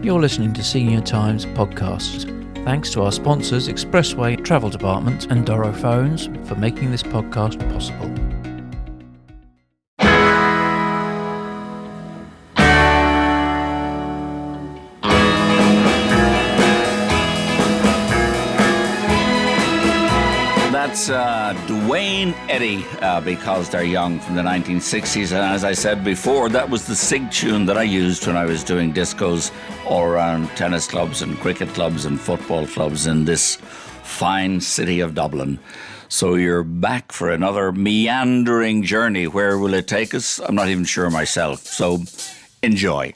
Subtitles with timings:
[0.00, 2.24] You're listening to Senior Times Podcasts.
[2.64, 8.27] Thanks to our sponsors, Expressway Travel Department and Doro Phones, for making this podcast possible.
[20.98, 25.30] That's uh, Duane Eddy uh, because they're young from the 1960s.
[25.30, 28.44] And as I said before, that was the SIG tune that I used when I
[28.44, 29.52] was doing discos
[29.86, 33.58] all around tennis clubs and cricket clubs and football clubs in this
[34.02, 35.60] fine city of Dublin.
[36.08, 39.28] So you're back for another meandering journey.
[39.28, 40.40] Where will it take us?
[40.40, 41.60] I'm not even sure myself.
[41.60, 42.02] So
[42.60, 43.14] enjoy.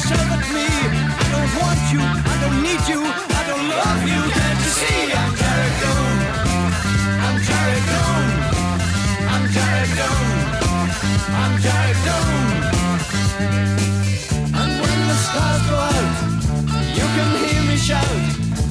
[0.00, 0.64] Yourself at me.
[0.64, 4.20] I don't want you, I don't need you, I don't love you.
[4.32, 6.16] Can't you see I'm Carrigoon?
[7.26, 8.26] I'm Carrigoon.
[9.32, 10.28] I'm Carrigoon.
[11.40, 12.46] I'm Carrigoon.
[14.60, 16.08] And when the stars go out,
[16.96, 18.20] you can hear me shout.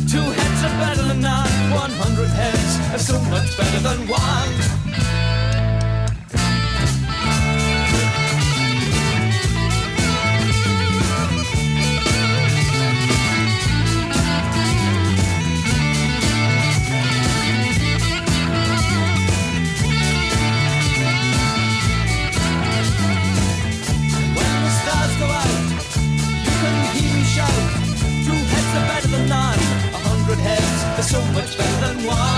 [0.09, 1.51] Two heads are better than none.
[1.71, 4.68] One hundred heads are so much better than one.
[31.39, 32.28] Much better than one.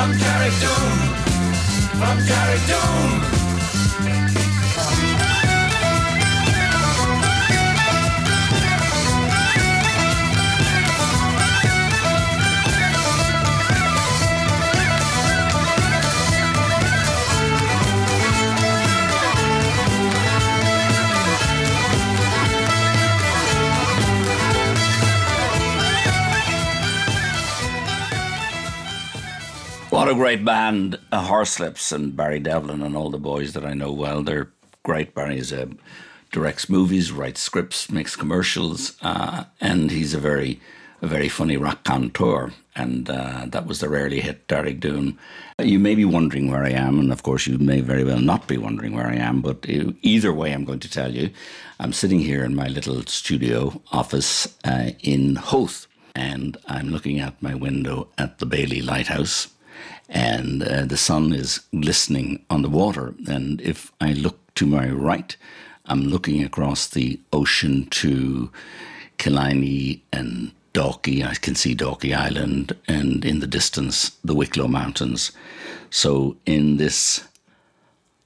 [0.00, 0.98] From Carrigoon,
[1.98, 3.39] from Carrigoon.
[30.10, 33.92] A great band, uh, Horslips and Barry Devlin and all the boys that I know
[33.92, 34.24] well.
[34.24, 34.50] They're
[34.82, 35.14] great.
[35.14, 35.66] Barry's uh,
[36.32, 40.60] directs movies, writes scripts, makes commercials, uh, and he's a very,
[41.00, 42.52] a very funny raconteur.
[42.74, 45.16] And uh, that was the rarely hit Dearg Doom.
[45.60, 48.48] You may be wondering where I am, and of course you may very well not
[48.48, 49.40] be wondering where I am.
[49.40, 51.30] But uh, either way, I'm going to tell you.
[51.78, 57.40] I'm sitting here in my little studio office uh, in Howth, and I'm looking out
[57.40, 59.46] my window at the Bailey Lighthouse
[60.10, 63.14] and uh, the sun is glistening on the water.
[63.28, 65.36] And if I look to my right,
[65.86, 68.50] I'm looking across the ocean to
[69.18, 71.24] Killiney and Dalkey.
[71.24, 75.32] I can see Dalkey Island, and in the distance, the Wicklow Mountains.
[75.90, 77.24] So, in this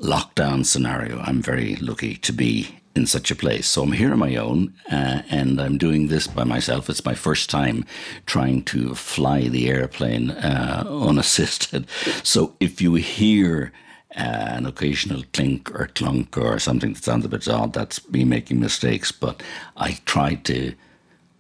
[0.00, 3.66] lockdown scenario, I'm very lucky to be in such a place.
[3.66, 6.88] So I'm here on my own uh, and I'm doing this by myself.
[6.88, 7.84] It's my first time
[8.26, 11.86] trying to fly the airplane uh, unassisted.
[12.22, 13.72] So if you hear
[14.16, 18.24] uh, an occasional clink or clunk or something that sounds a bit odd, that's me
[18.24, 19.10] making mistakes.
[19.10, 19.42] But
[19.76, 20.74] I try to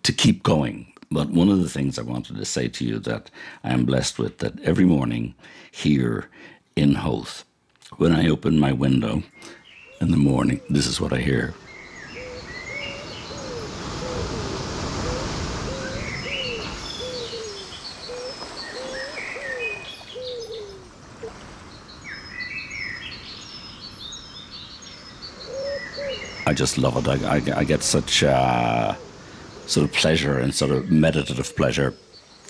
[0.02, 0.92] to keep going.
[1.10, 3.30] But one of the things I wanted to say to you that
[3.62, 5.34] I am blessed with that every morning
[5.70, 6.28] here
[6.76, 7.44] in Howth,
[7.96, 9.22] when I open my window
[10.04, 11.54] in the morning, this is what I hear.
[26.46, 27.08] I just love it.
[27.08, 28.94] I, I, I get such uh,
[29.66, 31.94] sort of pleasure and sort of meditative pleasure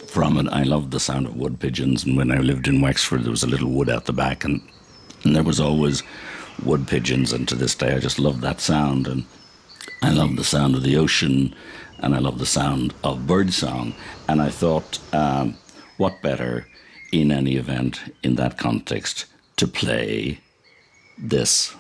[0.09, 0.49] from it.
[0.53, 2.05] I love the sound of wood pigeons.
[2.05, 4.61] And when I lived in Wexford, there was a little wood out the back, and,
[5.23, 6.03] and there was always
[6.63, 7.33] wood pigeons.
[7.33, 9.25] And to this day, I just love that sound, and
[10.03, 11.55] I love the sound of the ocean,
[11.99, 13.95] and I love the sound of birdsong.
[14.29, 15.57] And I thought, um,
[15.97, 16.67] what better
[17.13, 20.41] in any event in that context to play
[21.17, 21.75] this.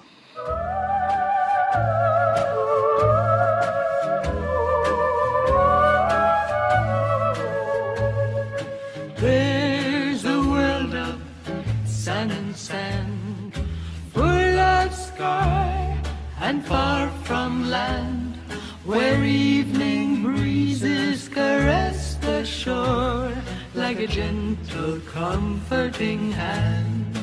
[22.64, 23.30] Shore
[23.74, 27.14] like a gentle, comforting hand.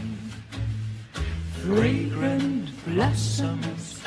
[1.63, 4.03] Fragrant blossoms,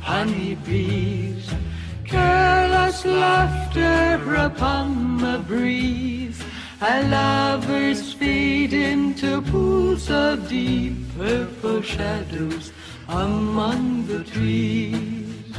[0.00, 1.48] honey bees,
[2.04, 6.42] careless laughter upon the breeze.
[6.80, 12.72] And lovers fade into pools of deep purple shadows
[13.08, 15.54] among the trees.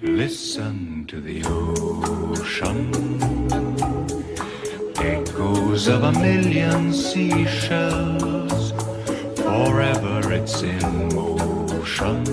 [0.00, 2.92] Listen to the ocean,
[5.72, 8.72] of a million seashells.
[9.36, 12.24] Forever it's in motion,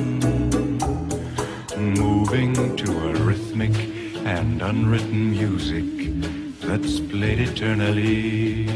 [1.77, 3.73] moving to a rhythmic
[4.25, 5.85] and unwritten music
[6.59, 8.67] that's played eternally.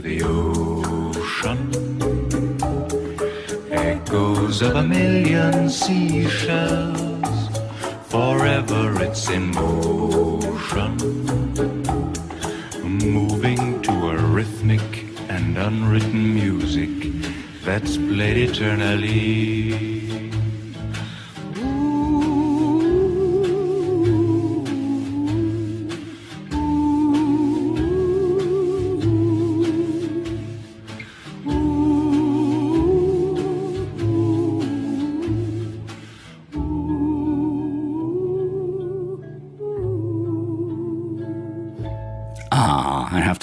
[0.00, 1.60] The ocean,
[3.70, 7.48] echoes of a million seashells.
[8.08, 10.96] Forever it's in motion,
[12.82, 16.90] moving to a rhythmic and unwritten music
[17.64, 19.49] that's played eternally.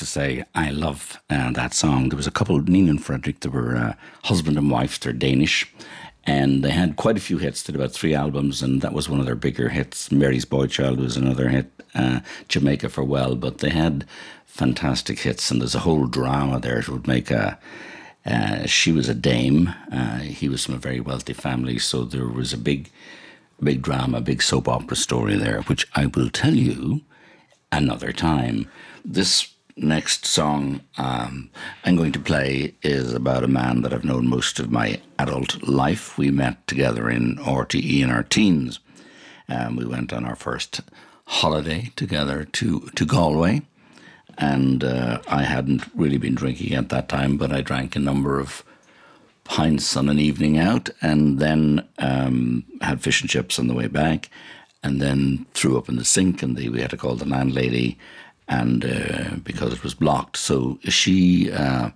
[0.07, 2.09] Say, I love uh, that song.
[2.09, 5.71] There was a couple, Nina and Frederik, they were uh, husband and wife, they're Danish,
[6.23, 9.19] and they had quite a few hits, did about three albums, and that was one
[9.19, 10.11] of their bigger hits.
[10.11, 14.05] Mary's Boy Child was another hit, uh, Jamaica Farewell, but they had
[14.45, 16.79] fantastic hits, and there's a whole drama there.
[16.79, 17.59] It would make a.
[18.25, 19.73] Uh, she was a dame.
[19.91, 22.89] Uh, he was from a very wealthy family, so there was a big,
[23.61, 27.01] big drama, big soap opera story there, which I will tell you
[27.71, 28.69] another time.
[29.05, 31.49] This next song um,
[31.83, 35.61] I'm going to play is about a man that I've known most of my adult
[35.67, 36.17] life.
[36.17, 38.79] We met together in RTE in our teens.
[39.49, 40.81] Um, we went on our first
[41.25, 43.61] holiday together to, to Galway.
[44.37, 48.39] And uh, I hadn't really been drinking at that time, but I drank a number
[48.39, 48.63] of
[49.43, 53.87] pints on an evening out and then um, had fish and chips on the way
[53.87, 54.29] back
[54.83, 57.97] and then threw up in the sink and the, we had to call the landlady
[58.47, 60.37] and uh, because it was blocked.
[60.37, 61.91] So she uh,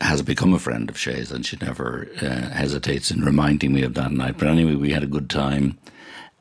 [0.00, 3.94] has become a friend of Shay's and she never uh, hesitates in reminding me of
[3.94, 4.38] that night.
[4.38, 5.78] But anyway we had a good time.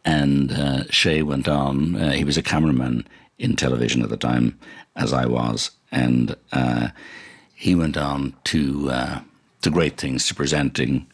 [0.03, 4.57] And uh, Shay went on uh, he was a cameraman in television at the time
[4.95, 5.71] as I was.
[5.91, 6.89] And uh,
[7.53, 9.21] he went on to
[9.61, 11.05] to great things to presenting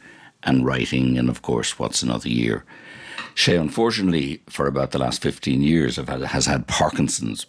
[0.43, 2.63] and writing and of course what's another year.
[3.33, 7.45] Shay unfortunately for about the last 15 years had, has had Parkinson's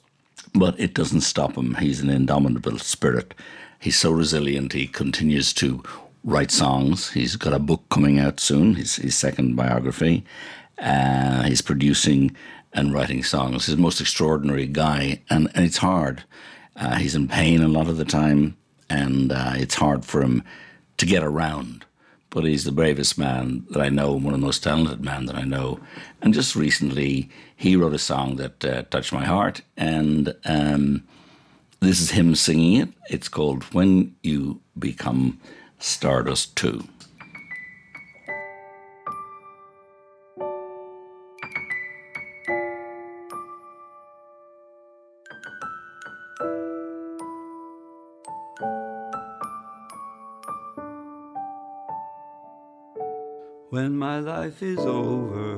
[0.58, 1.74] but it doesn't stop him.
[1.74, 3.34] He's an indomitable spirit.
[3.80, 4.72] He's so resilient.
[4.72, 5.82] He continues to
[6.24, 7.10] write songs.
[7.12, 10.24] He's got a book coming out soon, his, his second biography.
[10.78, 12.36] Uh, he's producing
[12.72, 13.66] and writing songs.
[13.66, 16.24] He's the most extraordinary guy, and, and it's hard.
[16.76, 18.56] Uh, he's in pain a lot of the time,
[18.90, 20.42] and uh, it's hard for him
[20.98, 21.84] to get around.
[22.30, 25.37] But he's the bravest man that I know, one of the most talented men that
[25.37, 25.80] I know.
[26.20, 31.04] And just recently, he wrote a song that uh, touched my heart, and um,
[31.80, 32.88] this is him singing it.
[33.08, 35.40] It's called "When You Become
[35.78, 36.85] Stardust 2.
[53.88, 55.57] When my life is over,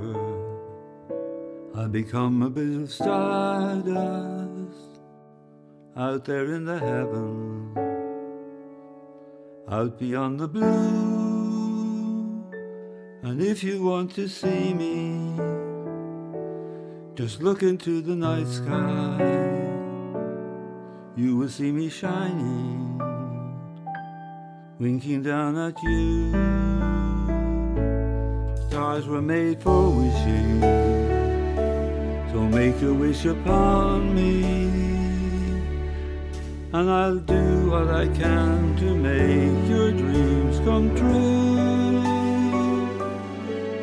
[1.75, 4.31] I become a bit of stardust
[5.97, 7.77] out there in the heavens,
[9.69, 10.63] out beyond the blue.
[13.25, 15.35] And if you want to see me,
[17.17, 19.19] just look into the night sky.
[21.17, 22.97] You will see me shining,
[24.79, 26.89] winking down at you.
[28.90, 30.61] Stars were made for wishing,
[32.32, 34.42] so make a wish upon me.
[36.73, 41.61] And I'll do what I can to make your dreams come true.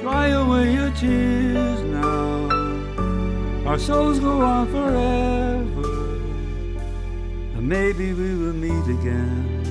[0.02, 2.50] Dry away your tears now,
[3.66, 6.18] our souls go on forever.
[7.56, 9.64] And maybe we will meet again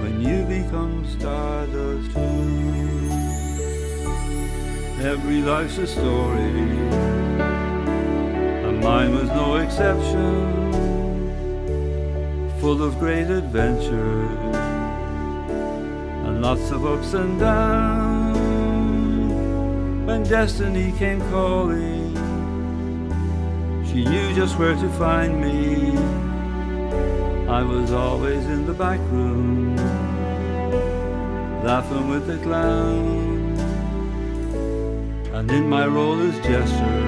[0.00, 2.31] when you become stardust too.
[5.04, 6.78] Every life's a story,
[8.66, 10.52] and mine was no exception.
[12.60, 14.54] Full of great adventures
[16.24, 18.38] and lots of ups and downs.
[20.06, 22.14] When destiny came calling,
[23.84, 25.98] she knew just where to find me.
[27.48, 29.74] I was always in the back room,
[31.64, 33.31] laughing with the clown
[35.42, 37.00] and in my role as jester,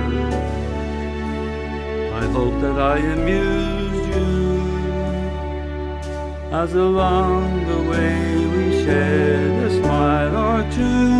[2.21, 4.33] I hope that I amused you.
[6.51, 11.15] As along the way we shared a smile or two.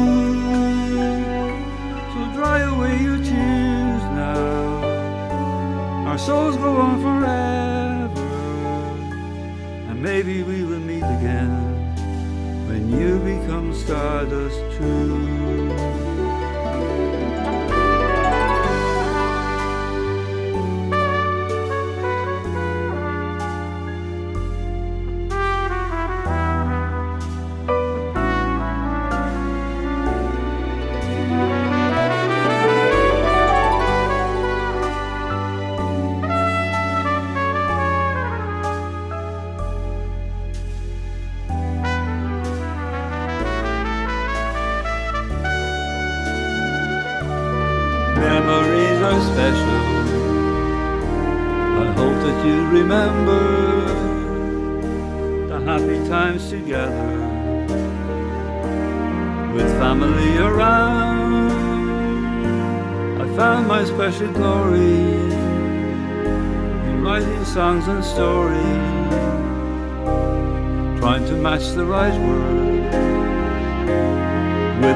[2.13, 4.83] So dry away your tears now.
[6.09, 8.29] Our souls go on forever,
[9.89, 11.53] and maybe we will meet again
[12.67, 15.34] when you become stardust too.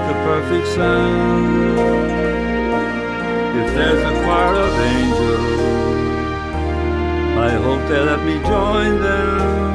[0.08, 1.78] The perfect sound.
[3.60, 5.58] If there's a choir of angels,
[7.46, 9.68] I hope they let me join them.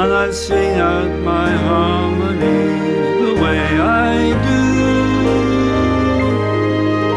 [0.00, 3.60] And I'll sing out my harmonies the way
[4.08, 4.14] I
[4.48, 4.62] do.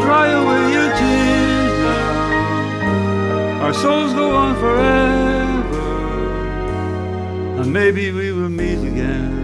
[0.04, 3.64] Dry away your tears now.
[3.64, 5.82] Our souls go on forever.
[7.60, 9.37] And maybe we will meet again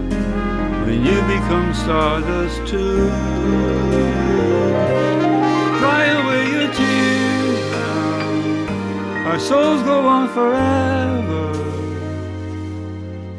[0.85, 3.09] when you become stardust too.
[5.79, 9.29] Dry away your tears now.
[9.29, 11.45] Our souls go on forever.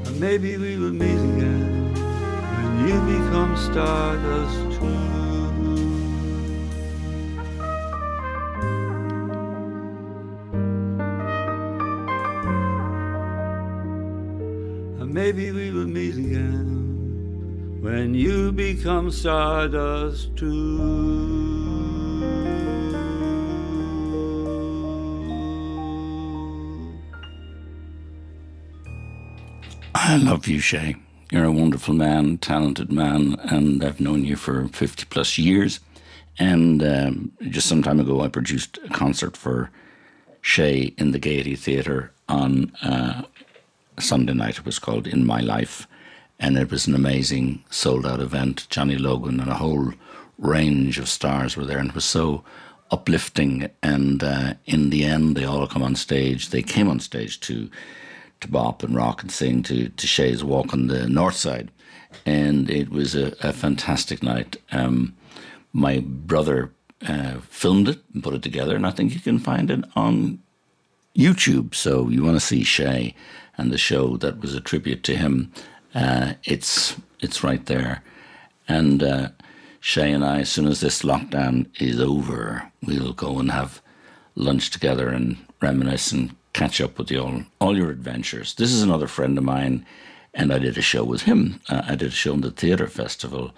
[0.07, 1.95] And maybe we will meet again
[2.57, 5.17] when you become stardust too.
[15.17, 15.50] Maybe
[18.57, 21.07] become sawdust too.
[29.95, 30.97] I love you, Shay.
[31.31, 35.81] You're a wonderful man, talented man, and I've known you for 50 plus years.
[36.39, 39.71] And um, just some time ago, I produced a concert for
[40.41, 43.23] Shay in the Gaiety Theatre on uh,
[43.99, 44.59] Sunday night.
[44.59, 45.89] It was called In My Life.
[46.38, 48.66] And it was an amazing sold out event.
[48.69, 49.93] Johnny Logan and a whole
[50.38, 51.78] range of stars were there.
[51.78, 52.45] And it was so
[52.90, 53.71] uplifting.
[53.83, 56.50] And uh, in the end, they all come on stage.
[56.50, 57.71] They came on stage to
[58.40, 61.71] to bop and rock and sing to, to Shay's Walk on the North Side.
[62.25, 64.57] And it was a, a fantastic night.
[64.73, 65.16] Um,
[65.73, 66.73] my brother
[67.07, 70.40] uh, filmed it and put it together, and I think you can find it on
[71.16, 71.75] YouTube.
[71.75, 73.14] So you want to see Shay
[73.59, 75.52] and the show that was a tribute to him.
[75.97, 78.03] Uh, it's it's right there.
[78.69, 79.29] And uh,
[79.81, 83.81] Shay and I, as soon as this lockdown is over, we'll go and have
[84.35, 88.55] lunch together and reminisce and catch up with you all, all your adventures.
[88.55, 89.87] This is another friend of mine,
[90.35, 91.61] and I did a show with him.
[91.69, 93.55] Uh, I did a show in the theatre festival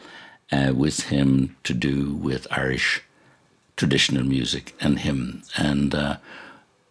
[0.52, 3.02] uh, with him to do with Irish
[3.76, 5.42] traditional music and him.
[5.56, 6.18] And uh,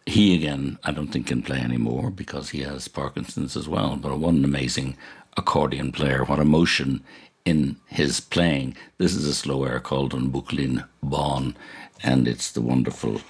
[0.08, 4.18] he, again, I don't think can play anymore because he has Parkinson's as well, but
[4.18, 4.96] what an amazing
[5.38, 6.24] accordion player.
[6.24, 7.02] What emotion
[7.44, 8.76] in his playing.
[8.98, 11.54] This is a slow air called on Buachaillín Bán,
[12.02, 13.22] and it's the wonderful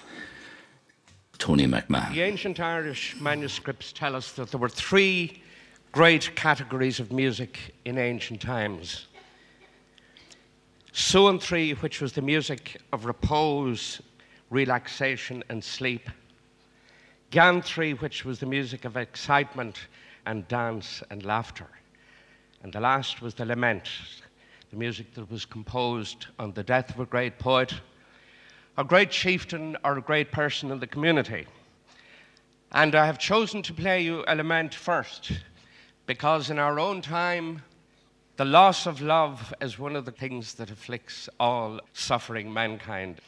[1.39, 2.13] Tony McMahon.
[2.13, 5.41] The ancient Irish manuscripts tell us that there were three
[5.93, 9.07] great categories of music in ancient times.
[10.93, 14.03] Suantraí, which was the music of repose,
[14.51, 16.11] relaxation, and sleep.
[17.31, 19.87] Geantraí, which was the music of excitement
[20.27, 21.69] and dance and laughter.
[22.63, 23.89] And the last was the lament,
[24.71, 27.75] the music that was composed on the death of a great poet
[28.79, 31.45] a great chieftain or a great person in the community.
[32.71, 35.33] And I have chosen to play you a lament first
[36.07, 37.63] because in our own time,
[38.37, 43.21] the loss of love is one of the things that afflicts all suffering mankind.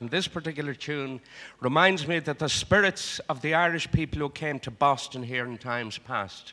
[0.00, 1.20] And this particular tune
[1.60, 5.56] reminds me that the spirits of the Irish people who came to Boston here in
[5.56, 6.52] times past,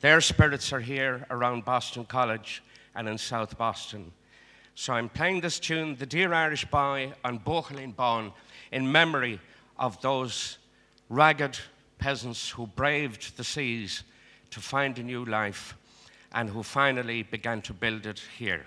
[0.00, 2.62] their spirits are here around Boston College
[2.94, 4.12] and in South Boston.
[4.74, 8.32] So I'm playing this tune, The Dear Irish Boy on Buachaillín Bán,
[8.72, 9.40] in memory
[9.78, 10.58] of those
[11.08, 11.58] ragged
[11.98, 14.02] peasants who braved the seas
[14.50, 15.74] to find a new life
[16.32, 18.66] and who finally began to build it here.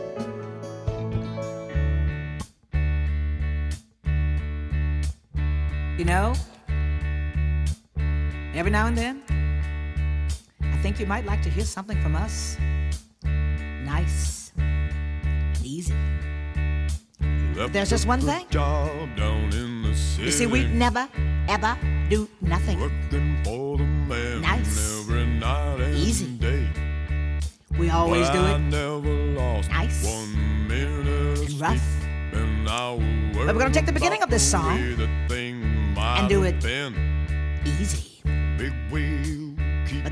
[11.11, 12.55] Might like to hear something from us.
[13.83, 14.53] Nice
[15.61, 15.93] easy.
[17.53, 18.45] But there's just one thing.
[18.49, 20.23] Job down in the city.
[20.27, 21.09] You see, we never,
[21.49, 21.77] ever
[22.09, 22.79] do nothing.
[22.79, 25.01] Working for the man Nice.
[25.01, 26.39] every night and Easy.
[27.77, 30.07] We always do I it never lost Nice.
[30.07, 31.83] and rough.
[32.31, 32.65] And
[33.35, 36.55] But we're gonna take the beginning of this song and do it
[37.65, 38.11] easy.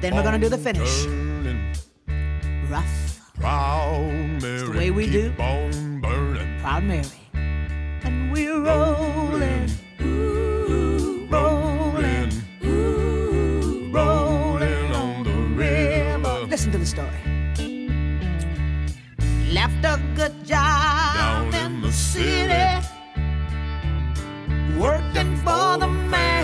[0.02, 1.06] Big wheel keep But then we're gonna do the finish.
[2.70, 5.34] Rough, Proud Mary, the way we do.
[5.40, 6.60] on burning.
[6.62, 7.04] proud Mary.
[8.04, 9.70] And we're rolling,
[10.02, 12.32] ooh, rolling,
[12.64, 16.46] ooh, rolling on the river.
[16.48, 17.22] Listen to the story.
[19.52, 22.88] Left a good job Down in the city,
[24.80, 26.38] working for the man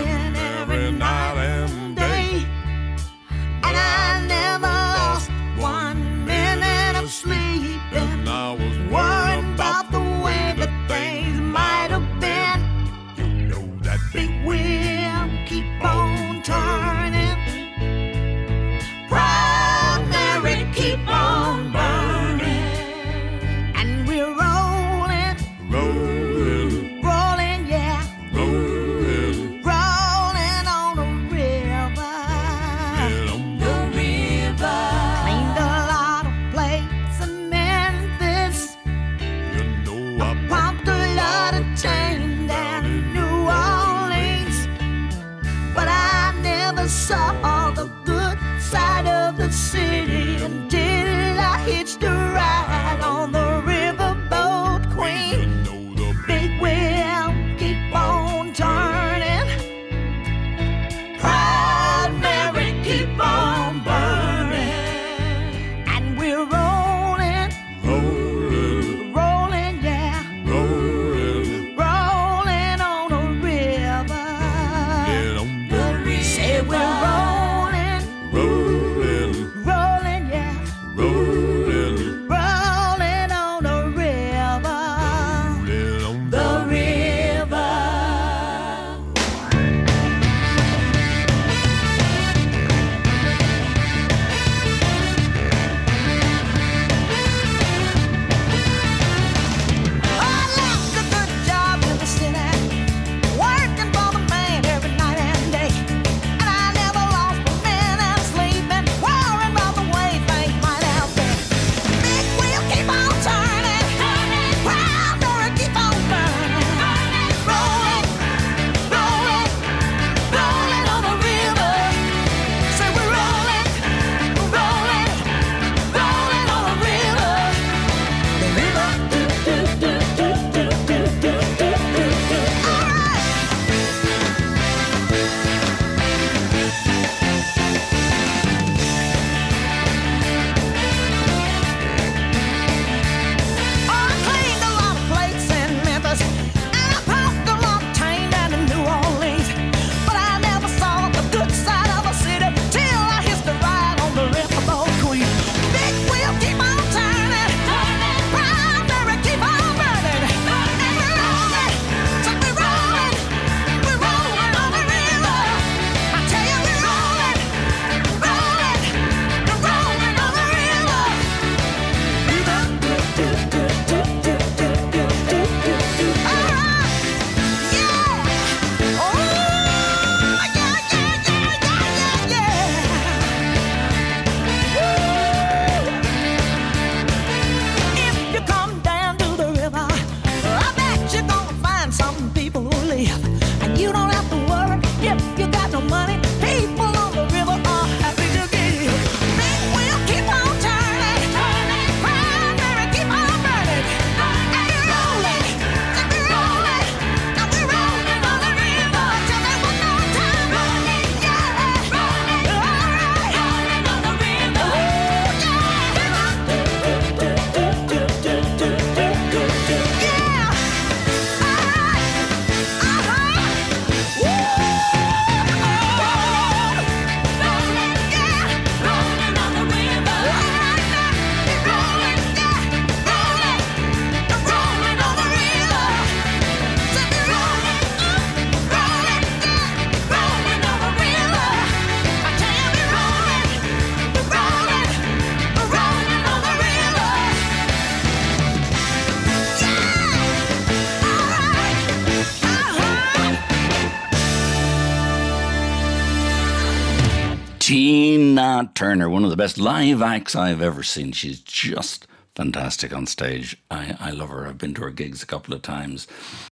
[258.56, 261.12] Tina Turner, one of the best live acts I've ever seen.
[261.12, 263.54] She's just fantastic on stage.
[263.70, 264.46] I, I love her.
[264.46, 266.06] I've been to her gigs a couple of times.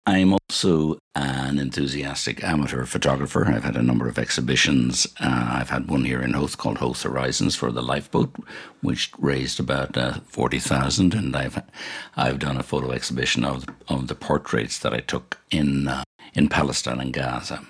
[0.04, 3.46] I'm also an enthusiastic amateur photographer.
[3.46, 5.06] I've had a number of exhibitions.
[5.20, 8.34] Uh, I've had one here in Howth called Howth Horizons for the lifeboat,
[8.82, 11.62] which raised about uh, forty thousand, and I've
[12.14, 16.04] I've done a photo exhibition of of the portraits that I took in uh,
[16.34, 17.64] in Palestine and Gaza.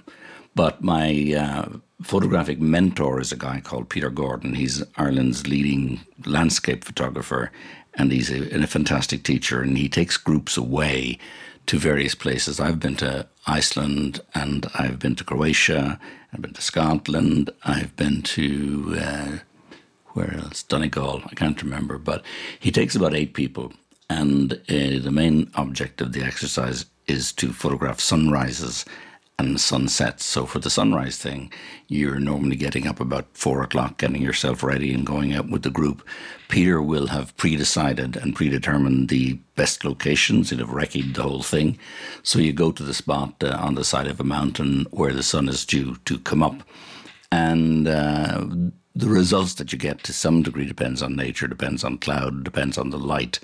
[0.56, 1.68] But my uh,
[2.02, 4.54] photographic mentor is a guy called Peter Gordon.
[4.54, 7.52] He's Ireland's leading landscape photographer,
[7.94, 9.60] and he's a, a fantastic teacher.
[9.60, 11.18] And he takes groups away
[11.66, 12.58] to various places.
[12.58, 16.00] I've been to Iceland, and I've been to Croatia.
[16.32, 17.50] I've been to Scotland.
[17.64, 19.38] I've been to uh,
[20.14, 20.62] where else?
[20.62, 21.22] Donegal.
[21.26, 22.24] I can't remember, but
[22.58, 23.74] he takes about eight people,
[24.08, 28.86] and uh, the main object of the exercise is to photograph sunrises
[29.38, 30.24] and sunsets.
[30.24, 31.52] So for the sunrise thing,
[31.88, 35.70] you're normally getting up about four o'clock, getting yourself ready and going out with the
[35.70, 36.06] group.
[36.48, 40.48] Peter will have pre-decided and predetermined the best locations.
[40.48, 41.78] He'll have recce'd the whole thing.
[42.22, 45.22] So you go to the spot uh, on the side of a mountain where the
[45.22, 46.62] sun is due to come up.
[47.30, 48.46] And uh,
[48.94, 52.78] the results that you get to some degree depends on nature, depends on cloud, depends
[52.78, 53.38] on the light.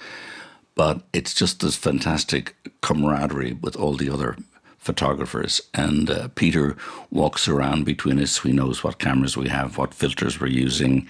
[0.75, 4.39] But it's just this fantastic camaraderie with all the other
[4.83, 5.61] photographers.
[5.73, 6.77] And uh, Peter
[7.11, 8.41] walks around between us.
[8.41, 11.09] He knows what cameras we have, what filters we're using,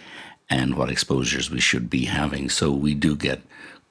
[0.48, 2.50] and what exposures we should be having.
[2.50, 3.40] So we do get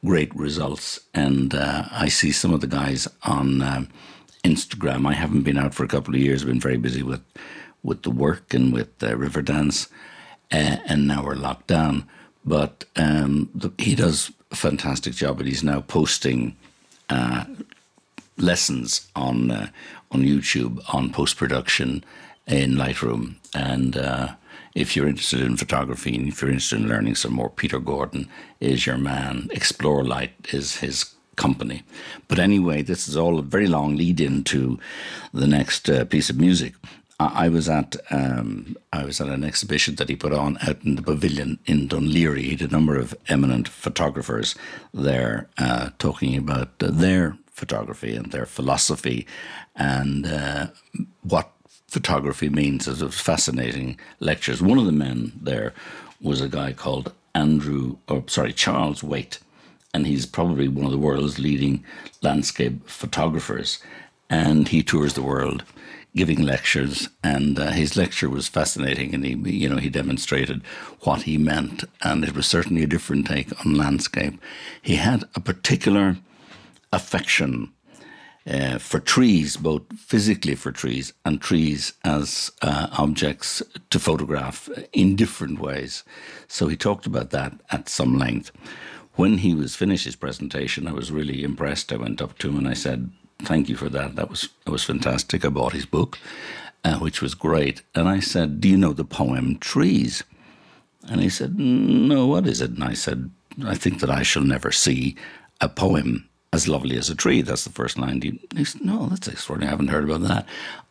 [0.05, 0.99] great results.
[1.13, 3.87] And uh, I see some of the guys on um
[4.43, 5.07] Instagram.
[5.07, 6.41] I haven't been out for a couple of years.
[6.41, 7.21] I've been very busy with
[7.83, 9.89] with the work and with uh, Riverdance,
[10.51, 12.07] uh, and now we're locked down.
[12.45, 16.55] But um, the, he does a fantastic job, and he's now posting
[17.09, 17.45] uh,
[18.41, 19.67] lessons on uh,
[20.11, 22.03] on YouTube on post production
[22.47, 23.35] in Lightroom.
[23.53, 24.35] And uh,
[24.75, 28.27] if you're interested in photography and if you're interested in learning some more, Peter Gordon
[28.59, 29.47] is your man.
[29.51, 31.83] Explore Light is his company.
[32.27, 34.79] But anyway, this is all a very long lead into
[35.33, 36.73] the next uh, piece of music.
[37.19, 40.83] I I was at um, I was at an exhibition that he put on out
[40.83, 42.37] in the pavilion in Dún Laoghaire.
[42.37, 44.55] He had a number of eminent photographers
[44.93, 49.27] there uh, talking about their photography and their philosophy
[49.75, 50.67] and uh,
[51.21, 51.51] what
[51.87, 52.87] photography means.
[52.87, 54.63] It was fascinating lectures.
[54.63, 55.71] One of the men there
[56.19, 59.37] was a guy called Andrew, or sorry, Charles Waite,
[59.93, 61.85] and he's probably one of the world's leading
[62.23, 63.79] landscape photographers.
[64.27, 65.63] And he tours the world
[66.15, 69.13] giving lectures, and uh, his lecture was fascinating.
[69.13, 70.61] And he, you know, he demonstrated
[71.01, 74.35] what he meant, and it was certainly a different take on landscape.
[74.81, 76.17] He had a particular
[76.91, 77.71] affection
[78.47, 85.15] uh, for trees, both physically for trees and trees as uh, objects to photograph in
[85.15, 86.03] different ways.
[86.47, 88.51] So he talked about that at some length.
[89.15, 91.93] When he was finished his presentation, I was really impressed.
[91.93, 93.11] I went up to him and I said,
[93.43, 94.15] "Thank you for that.
[94.15, 96.17] That was that was fantastic." I bought his book,
[96.83, 97.83] uh, which was great.
[97.93, 100.23] And I said, "Do you know the poem Trees?"
[101.09, 103.29] And he said, "No, what is it?" And I said,
[103.63, 105.15] "I think that I shall never see
[105.59, 107.41] a poem as lovely as a tree.
[107.41, 108.21] That's the first line.
[108.21, 109.69] He, said, No, that's extraordinary.
[109.69, 110.45] I haven't heard about that.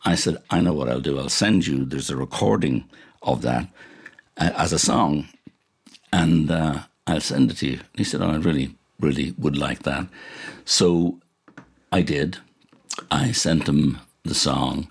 [0.05, 1.19] I said, I know what I'll do.
[1.19, 2.85] I'll send you, there's a recording
[3.21, 3.67] of that
[4.37, 5.27] uh, as a song,
[6.11, 7.79] and uh, I'll send it to you.
[7.95, 10.07] He said, Oh, I really, really would like that.
[10.65, 11.19] So
[11.91, 12.37] I did.
[13.09, 14.89] I sent him the song,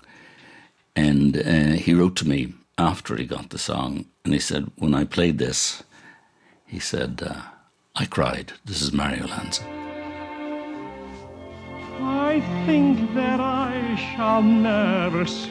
[0.95, 4.95] and uh, he wrote to me after he got the song, and he said, When
[4.95, 5.83] I played this,
[6.65, 7.41] he said, uh,
[7.95, 8.53] I cried.
[8.63, 9.80] This is Mario Lanza.
[12.33, 15.49] I think that I shall never see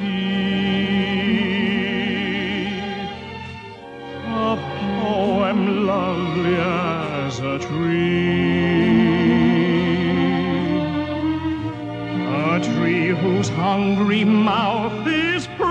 [4.24, 4.56] a
[4.98, 8.88] poem lovely as a tree,
[12.48, 15.68] a tree whose hungry mouth is pressed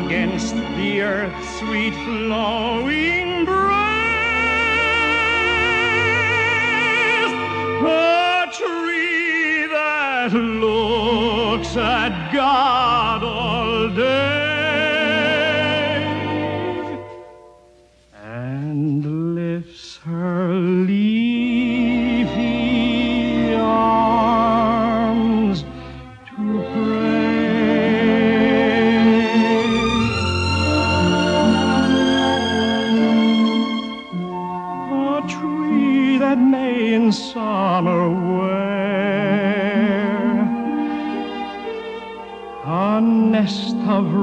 [0.00, 3.67] against the earth's sweet flowing breast.
[10.30, 13.22] That looks at God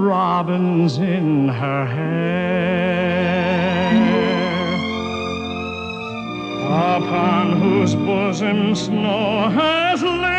[0.05, 3.15] robins in her hair,
[6.97, 10.35] upon whose bosom snow has lain.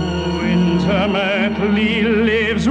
[0.00, 2.66] Who intimately lives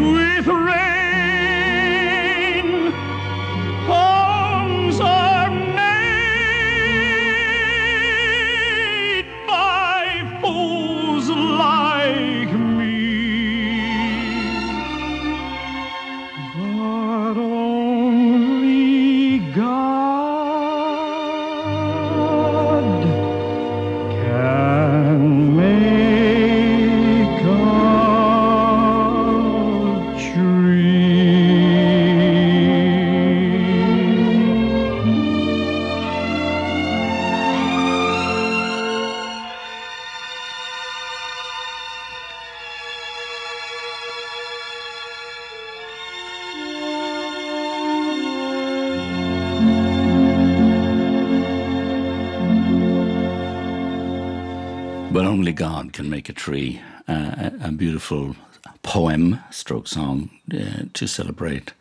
[56.25, 58.35] make a tree, uh, a beautiful
[58.81, 61.73] poem, stroke song, uh, to celebrate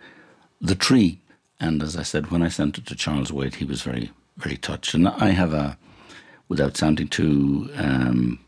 [0.61, 1.19] the tree.
[1.59, 4.59] And as I said, when I sent it to Charles Waite, he was very, very
[4.59, 4.93] touched.
[4.93, 5.79] And I have a,
[6.51, 8.39] without sounding too um,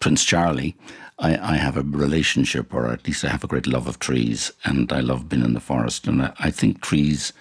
[0.00, 0.76] Prince Charlie,
[1.18, 4.50] I, I have a relationship, or at least I have a great love of trees,
[4.64, 6.06] and I love being in the forest.
[6.06, 7.34] And I, I think trees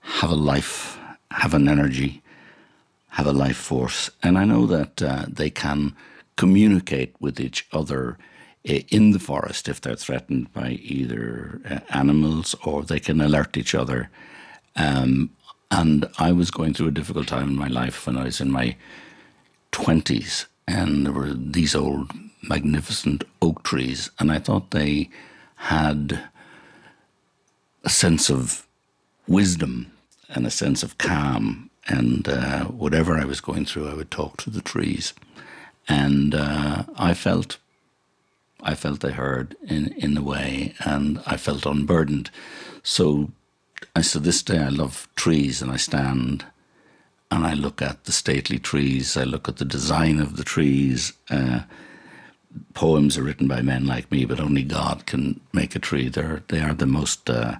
[0.00, 0.98] have a life,
[1.30, 2.22] have an energy,
[3.08, 4.10] have a life force.
[4.22, 5.94] And I know that uh, they can
[6.36, 8.18] communicate with each other
[8.68, 13.56] uh, in the forest if they're threatened by either uh, animals or they can alert
[13.56, 14.10] each other.
[14.76, 15.30] Um,
[15.70, 18.50] and I was going through a difficult time in my life when I was in
[18.50, 18.76] my
[19.72, 22.10] 20s, and there were these old
[22.42, 25.10] magnificent oak trees, and I thought they
[25.56, 26.20] had
[27.82, 28.66] a sense of
[29.26, 29.90] wisdom
[30.28, 31.70] and a sense of calm.
[31.86, 35.12] And uh, whatever I was going through, I would talk to the trees,
[35.88, 37.58] and uh, I felt,
[38.62, 42.30] I felt they heard in in a way, and I felt unburdened.
[42.82, 43.30] So,
[43.94, 46.44] I so this day I love trees, and I stand,
[47.30, 49.16] and I look at the stately trees.
[49.16, 51.12] I look at the design of the trees.
[51.30, 51.60] Uh,
[52.72, 56.08] poems are written by men like me, but only God can make a tree.
[56.08, 57.56] They're they are the most uh,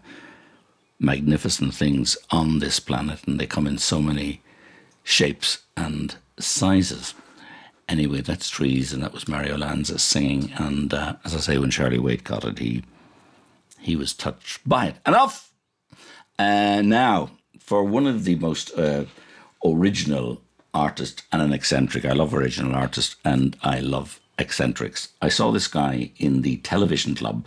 [0.98, 4.40] magnificent things on this planet, and they come in so many
[5.02, 7.14] shapes and sizes.
[7.88, 10.52] Anyway, that's trees, and that was Mario Lanza singing.
[10.56, 12.82] And uh, as I say, when Charlie Waite got it, he
[13.78, 14.96] he was touched by it.
[15.06, 15.50] Enough.
[16.38, 19.04] And now for one of the most uh,
[19.64, 20.40] original
[20.74, 22.04] artists and an eccentric.
[22.04, 25.08] I love original artists and I love eccentrics.
[25.22, 27.46] I saw this guy in the television club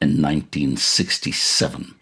[0.00, 1.94] in 1967.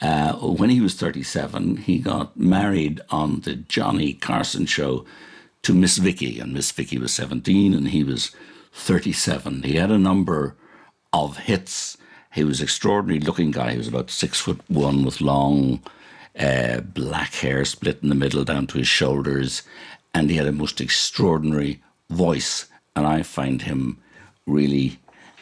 [0.00, 5.06] Uh, when he was 37, he got married on the Johnny Carson show
[5.64, 8.30] to Miss Vicky, and Miss Vicky was 17 and he was
[8.72, 9.62] 37.
[9.62, 10.56] He had a number
[11.12, 11.96] of hits.
[12.32, 13.72] He was extraordinary looking guy.
[13.72, 15.82] He was about six foot one with long
[16.38, 19.62] uh, black hair split in the middle down to his shoulders,
[20.12, 22.66] and he had a most extraordinary voice.
[22.96, 23.98] And I find him
[24.46, 24.98] really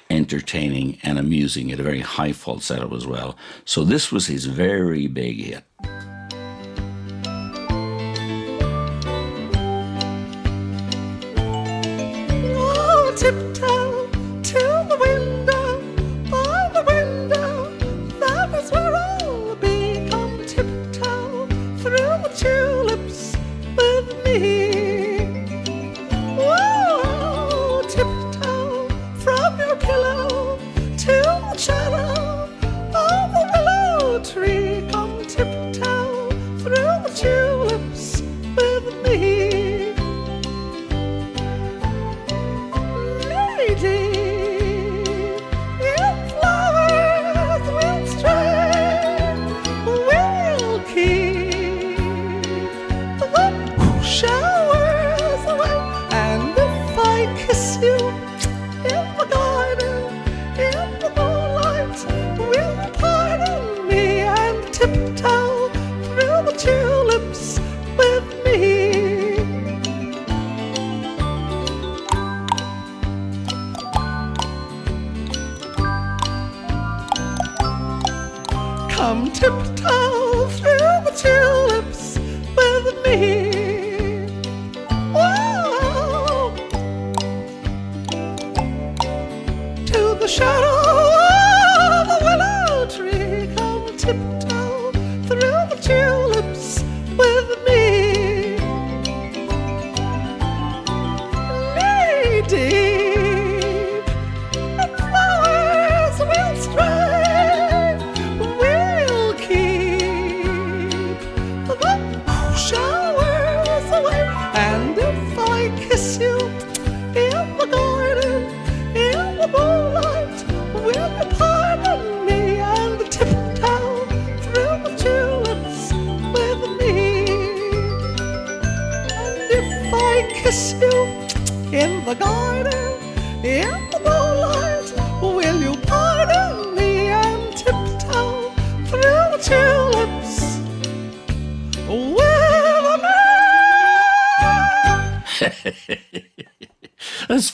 [0.09, 1.71] entertaining and amusing.
[1.71, 3.37] Had a very high falsetto as well.
[3.65, 5.65] So this was his very big hit.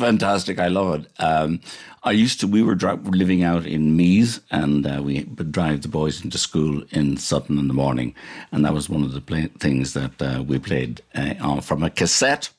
[0.08, 0.58] Fantastic.
[0.58, 1.22] I love it.
[1.22, 1.60] Um,
[2.02, 2.46] I used to.
[2.46, 6.38] We were dri- living out in Meath, and uh, we would drive the boys into
[6.38, 8.14] school in Sutton in the morning,
[8.50, 11.82] and that was one of the play- things that uh, we played uh, on from
[11.82, 12.50] a cassette.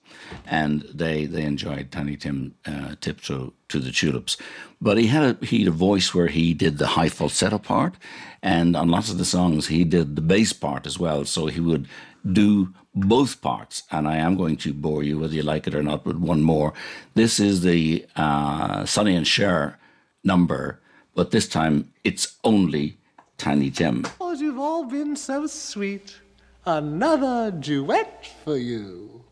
[0.46, 4.38] And they they enjoyed Tiny Tim uh, Tiptoe to the Tulips,
[4.80, 7.96] but he had a he had a voice where he did the high falsetto part,
[8.44, 11.26] and on lots of the songs he did the bass part as well.
[11.26, 11.88] So he would
[12.32, 15.84] do both parts, and I am going to bore you, whether you like it or
[15.84, 16.74] not, with one more.
[17.16, 19.78] This is the uh, Sonny and Cher
[20.24, 20.80] number,
[21.16, 22.98] but this time it's only
[23.38, 24.06] Tiny Tim.
[24.20, 26.20] Oh, you've all been so sweet.
[26.66, 29.24] Another duet for you.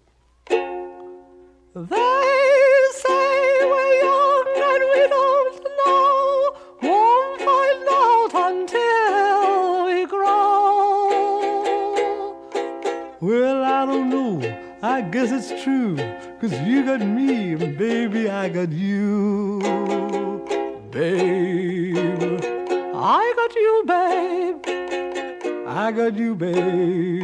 [1.76, 2.77] They
[13.20, 14.42] Well, I don't know.
[14.84, 15.98] I guess it's true.
[16.40, 19.60] Cause you got me, and baby, I got you.
[20.92, 21.98] Babe.
[22.96, 24.58] I got you, babe.
[25.68, 27.24] I got you, babe.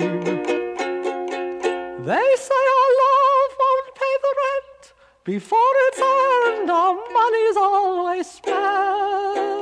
[2.08, 6.72] They say our love won't pay the rent before it's earned.
[6.72, 9.53] Our money's always spent.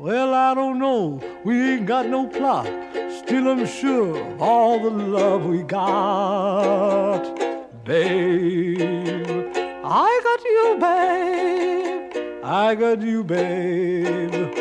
[0.00, 1.20] Well, I don't know.
[1.44, 2.66] We ain't got no plot.
[3.18, 7.24] Still, I'm sure of all the love we got.
[7.84, 8.80] Babe,
[9.84, 12.44] I got you, babe.
[12.44, 14.54] I got you, babe.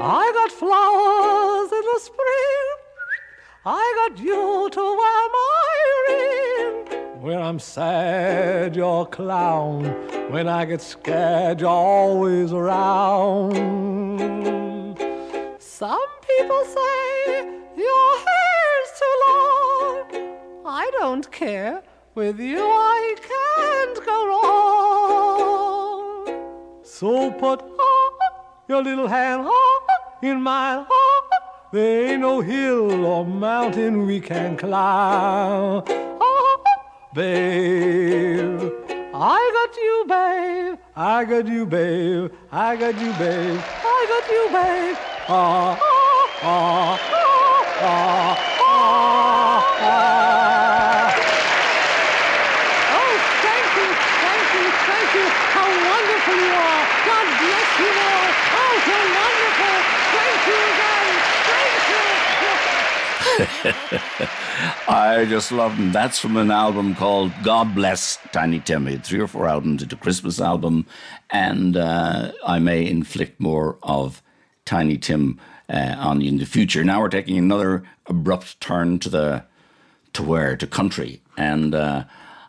[0.00, 2.66] I got flowers in the spring.
[3.66, 5.69] I got you to wear my.
[7.20, 9.84] When I'm sad, you're a clown.
[10.32, 13.52] When I get scared, you're always around.
[15.58, 17.44] Some people say
[17.76, 20.04] your hair's too long.
[20.64, 21.82] I don't care.
[22.14, 24.26] With you, I can't go
[25.06, 25.60] wrong.
[26.82, 27.62] So put
[28.66, 29.46] your little hand
[30.22, 30.86] in mine.
[31.70, 35.84] There ain't no hill or mountain we can climb.
[37.12, 38.70] Babe,
[39.12, 40.78] I got you, babe.
[40.94, 42.30] I got you, babe.
[42.52, 43.58] I got you, babe.
[43.58, 44.96] I got you, babe.
[45.26, 46.98] Ah, ah, ah,
[47.82, 51.10] ah, ah, ah.
[52.94, 53.90] Oh, thank you,
[54.22, 55.26] thank you, thank you.
[55.50, 56.86] How wonderful you are.
[57.10, 58.30] God bless you all.
[58.54, 59.82] Oh, so wonderful.
[60.14, 61.10] Thank you again.
[61.50, 61.82] Thank
[64.22, 64.30] you.
[64.88, 65.92] I just love them.
[65.92, 68.86] That's from an album called God Bless Tiny Tim.
[69.00, 69.82] Three or four albums.
[69.82, 70.86] It's a Christmas album,
[71.30, 74.22] and uh, I may inflict more of
[74.64, 76.84] Tiny Tim uh, on you in the future.
[76.84, 79.44] Now we're taking another abrupt turn to the
[80.12, 82.04] to where to country, and uh,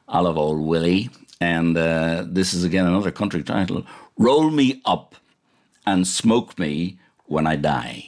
[0.07, 1.09] I love old Willie.
[1.39, 3.86] And uh, this is again another country title:
[4.18, 5.16] "Roll Me Up
[5.86, 8.07] and Smoke Me When I Die."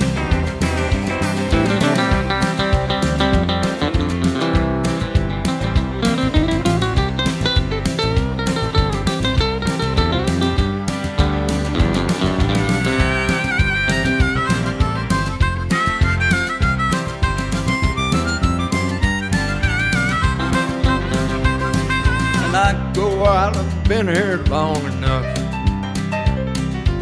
[23.91, 25.27] Been here long enough.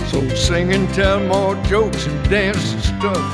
[0.09, 3.25] So sing and tell more jokes and dance and stuff.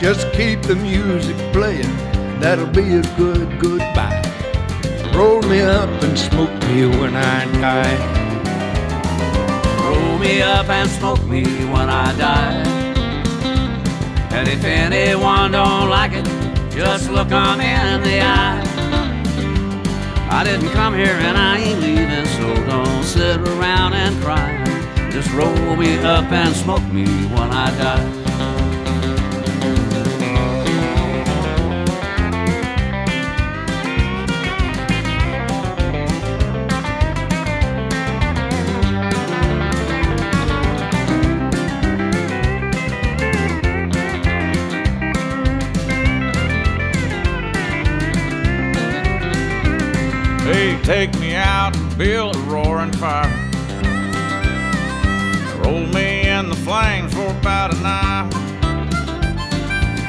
[0.00, 1.96] Just keep the music playing,
[2.38, 4.22] that'll be a good goodbye.
[5.12, 7.98] Roll me up and smoke me when I die.
[9.82, 11.42] Roll me up and smoke me
[11.72, 12.62] when I die.
[14.36, 16.26] And if anyone don't like it,
[16.70, 18.67] just look 'em in the eye.
[20.38, 25.10] I didn't come here and I ain't leaving, so don't sit around and cry.
[25.10, 28.17] Just roll me up and smoke me when I die.
[50.88, 53.28] Take me out and build a roaring fire.
[55.62, 58.30] Roll me in the flames for about an hour.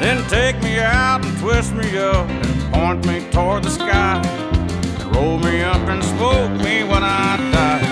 [0.00, 4.22] Then take me out and twist me up and point me toward the sky.
[5.12, 7.84] Roll me up and smoke me when I die.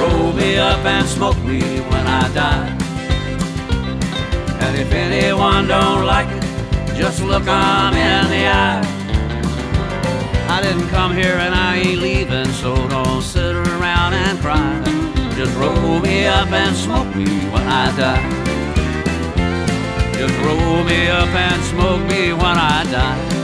[0.00, 2.70] Roll me up and smoke me when I die.
[4.64, 6.42] And if anyone don't like it,
[6.96, 8.85] just look 'em in the eye.
[10.56, 14.82] I didn't come here and I ain't leaving, so don't sit around and cry.
[15.36, 18.26] Just roll me up and smoke me when I die.
[20.14, 23.36] Just roll me up and smoke me when I die.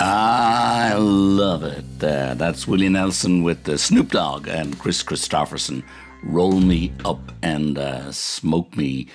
[0.00, 2.02] I love it.
[2.02, 5.82] Uh, that's Willie Nelson with the Snoop Dogg and Kris Kristofferson.
[6.24, 9.08] Roll me up and uh, smoke me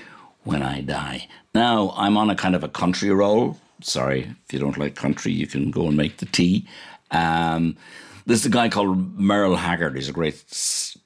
[0.44, 1.28] when I die.
[1.56, 3.58] Now I'm on a kind of a country roll.
[3.84, 6.68] Sorry if you don't like country, you can go and make the tea.
[7.12, 7.78] Um,
[8.26, 9.96] this is a guy called Merle Haggard.
[9.96, 10.44] He's a great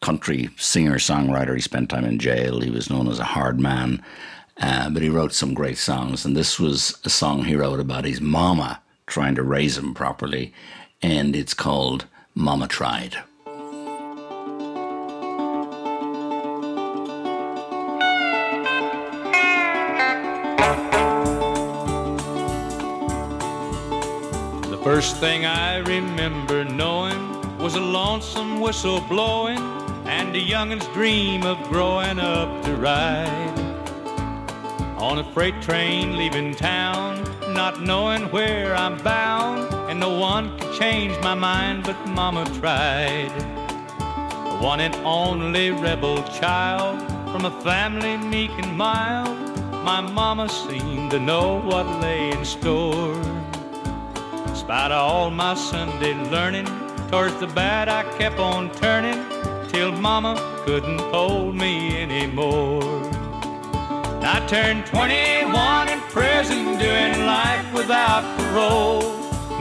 [0.02, 1.56] country singer songwriter.
[1.56, 2.62] He spent time in jail.
[2.62, 4.04] He was known as a hard man,
[4.62, 6.26] uh, but he wrote some great songs.
[6.26, 10.54] And this was a song he wrote about his mama trying to raise him properly,
[11.02, 12.06] and it's called
[12.36, 13.18] Mama Tried.
[24.94, 27.20] First thing I remember knowing
[27.58, 29.60] was a lonesome whistle blowing
[30.06, 33.60] and a youngin's dream of growing up to ride
[34.98, 37.22] on a freight train leaving town,
[37.54, 43.34] not knowing where I'm bound, and no one could change my mind, but Mama tried.
[44.62, 46.98] One and only rebel child
[47.34, 49.38] from a family meek and mild,
[49.84, 53.37] my Mama seemed to know what lay in store.
[54.68, 56.66] Spite of all my Sunday learning,
[57.10, 59.24] towards the bad I kept on turning
[59.70, 62.84] till Mama couldn't hold me anymore.
[64.22, 69.04] I turned 21 in prison, doing life without parole.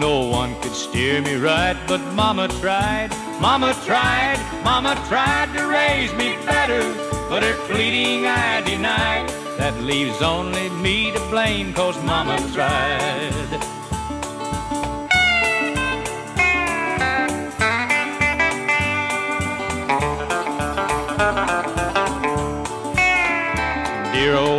[0.01, 6.13] No one could steer me right, but Mama tried, Mama tried, Mama tried to raise
[6.15, 6.83] me better,
[7.29, 9.29] but her pleading I denied.
[9.57, 13.56] That leaves only me to blame, cause Mama tried.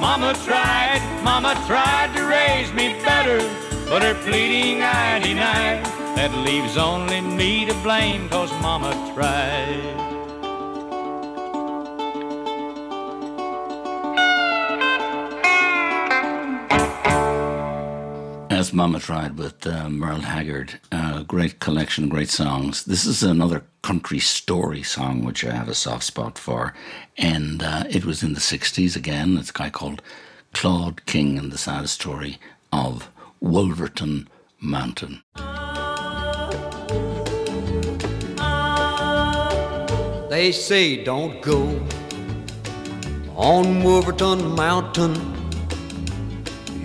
[0.00, 3.38] Mama tried, Mama tried to raise me better,
[3.88, 5.84] but her pleading I denied.
[6.16, 10.05] That leaves only me to blame, cause Mama tried.
[18.72, 20.80] Mama Tried with uh, Merle Haggard.
[20.90, 22.84] Uh, great collection, great songs.
[22.84, 26.72] This is another country story song, which I have a soft spot for.
[27.18, 29.36] And uh, it was in the 60s again.
[29.36, 30.00] It's a guy called
[30.54, 32.38] Claude King and the sad story
[32.72, 33.10] of
[33.40, 34.28] Wolverton
[34.60, 35.22] Mountain.
[40.30, 41.80] They say don't go
[43.36, 45.14] on Wolverton Mountain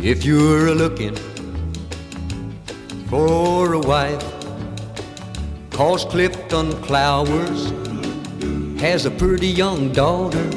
[0.01, 1.15] if you're looking
[3.11, 4.23] for a wife.
[5.71, 7.61] Cause Clifton Clowers
[8.79, 10.49] has a pretty young daughter.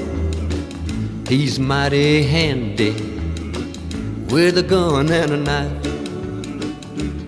[1.29, 2.93] He's mighty handy
[4.33, 5.85] with a gun and a knife.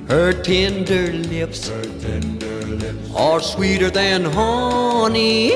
[0.09, 1.73] Her tender lips,
[3.17, 5.55] are sweeter than honey,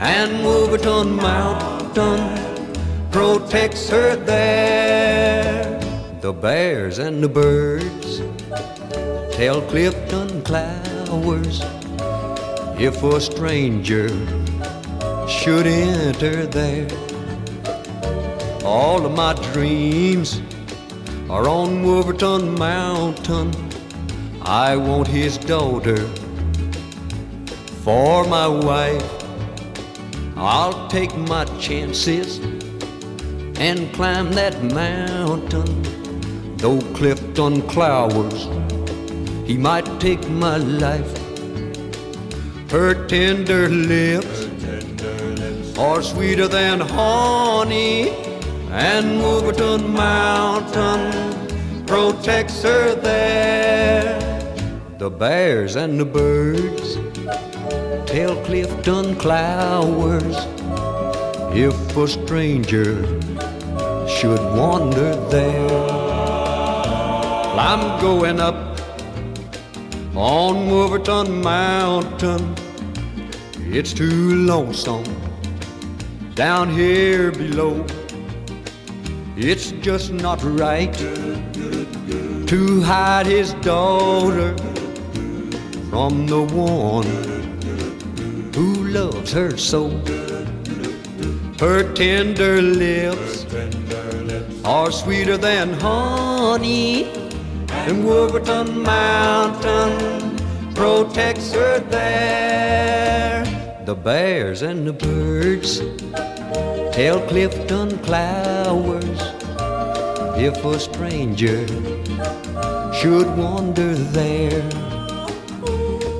[0.00, 2.22] and Wolverton Mountain
[3.12, 5.78] protects her there.
[6.22, 8.20] The bears and the birds
[9.36, 11.60] tell Clifton Clowers
[12.80, 14.08] if a stranger
[15.28, 16.88] should enter there.
[18.64, 20.40] All of my dreams
[21.28, 23.52] are on Wolverton Mountain.
[24.40, 26.02] I want his daughter
[27.84, 29.12] for my wife.
[30.34, 32.38] I'll take my chances
[33.58, 35.82] and climb that mountain.
[36.56, 38.48] Though Clifton Clowers,
[39.46, 41.12] he might take my life.
[42.68, 44.48] Her tender lips
[45.78, 48.10] are sweeter than honey,
[48.70, 54.18] and Wolverton Mountain protects her there.
[54.98, 56.96] The bears and the birds
[58.10, 60.36] tell Clifton Clowers
[61.54, 63.06] if a stranger
[64.08, 65.70] should wander there.
[67.58, 68.65] I'm going up
[70.16, 72.54] on Wolverton Mountain.
[73.58, 75.04] It's too lonesome
[76.34, 77.84] down here below.
[79.36, 80.94] It's just not right
[82.46, 84.56] to hide his daughter
[85.90, 87.04] from the one
[88.54, 89.90] who loves her so.
[91.60, 93.44] Her tender lips
[94.64, 97.04] are sweeter than honey,
[97.86, 100.36] and Wolverton Mountain
[100.74, 103.44] protects her there.
[103.84, 105.78] The bears and the birds
[106.92, 109.20] tell Clifton Clowers
[110.36, 111.64] if a stranger
[112.92, 114.68] should wander there.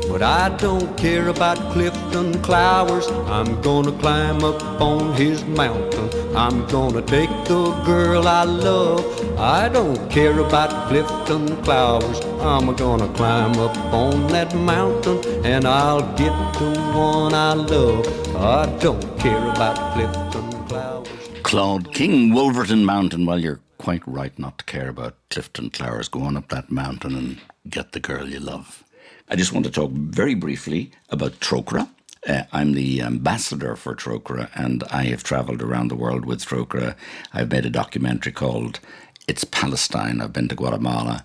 [0.09, 3.11] But I don't care about Clifton Clowers.
[3.29, 6.09] I'm gonna climb up on his mountain.
[6.37, 9.16] I'm gonna take the girl I love.
[9.39, 12.25] I don't care about Clifton Clowers.
[12.41, 18.07] I'm gonna climb up on that mountain and I'll get the one I love.
[18.35, 21.43] I don't care about Clifton Clowers.
[21.43, 23.27] Claude King, Wolverton Mountain.
[23.27, 26.11] Well, you're quite right not to care about Clifton Clowers.
[26.11, 28.85] Go on up that mountain and get the girl you love.
[29.29, 31.91] I just want to talk very briefly about Trócaire.
[32.27, 36.97] Uh, I'm the ambassador for Trócaire, and I have traveled around the world with Trócaire.
[37.33, 38.81] I've made a documentary called
[39.29, 40.21] It's Palestine.
[40.21, 41.21] I've been to Guatemala,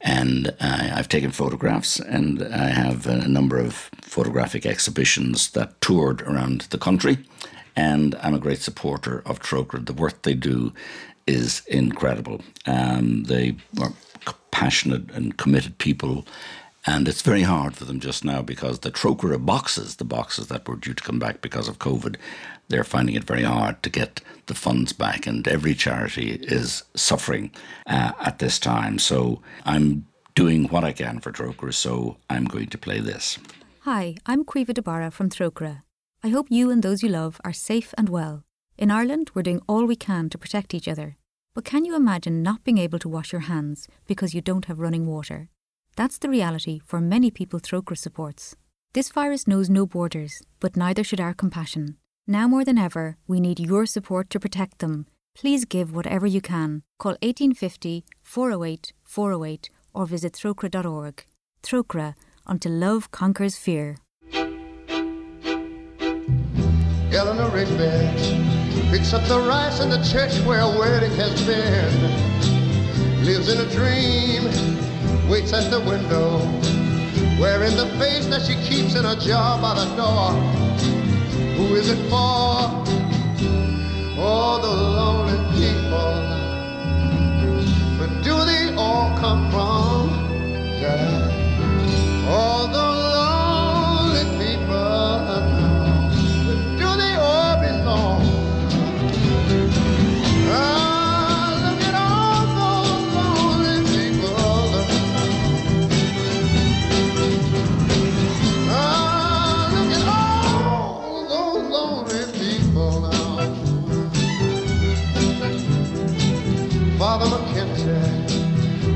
[0.00, 6.22] and uh, I've taken photographs, and I have a number of photographic exhibitions that toured
[6.22, 7.18] around the country.
[7.76, 9.84] And I'm a great supporter of Trócaire.
[9.84, 10.72] The work they do
[11.26, 12.40] is incredible.
[12.64, 13.92] Um, they are
[14.50, 16.24] passionate and committed people.
[16.86, 20.68] And it's very hard for them just now because the Trócaire boxes, the boxes that
[20.68, 22.16] were due to come back because of COVID,
[22.68, 25.26] they're finding it very hard to get the funds back.
[25.26, 27.50] And every charity is suffering
[27.86, 28.98] uh, at this time.
[28.98, 31.72] So I'm doing what I can for Trócaire.
[31.72, 33.38] So I'm going to play this.
[33.80, 35.82] Hi, I'm Caoimhe de Barra from Trócaire.
[36.22, 38.44] I hope you and those you love are safe and well.
[38.76, 41.16] In Ireland, we're doing all we can to protect each other.
[41.54, 44.80] But can you imagine not being able to wash your hands because you don't have
[44.80, 45.48] running water?
[45.96, 48.56] That's the reality for many people Trócaire supports.
[48.94, 51.96] This virus knows no borders, but neither should our compassion.
[52.26, 55.06] Now more than ever, we need your support to protect them.
[55.36, 56.82] Please give whatever you can.
[56.98, 61.26] Call 1850 408 408 or visit trocaire.org.
[61.62, 62.14] Trócaire,
[62.46, 63.96] until love conquers fear.
[67.12, 68.10] Eleanor Rigby
[68.90, 73.24] picks up the rice in the church where a wedding has been.
[73.24, 74.44] Lives in a dream,
[75.28, 76.38] waits at the window,
[77.40, 80.30] wearing the face that she keeps in a jar by the door.
[81.56, 82.84] Who is it for?
[84.16, 86.14] Oh, the lonely people.
[87.98, 90.08] But do they all come from?
[90.80, 92.26] Yeah.
[92.28, 92.93] All the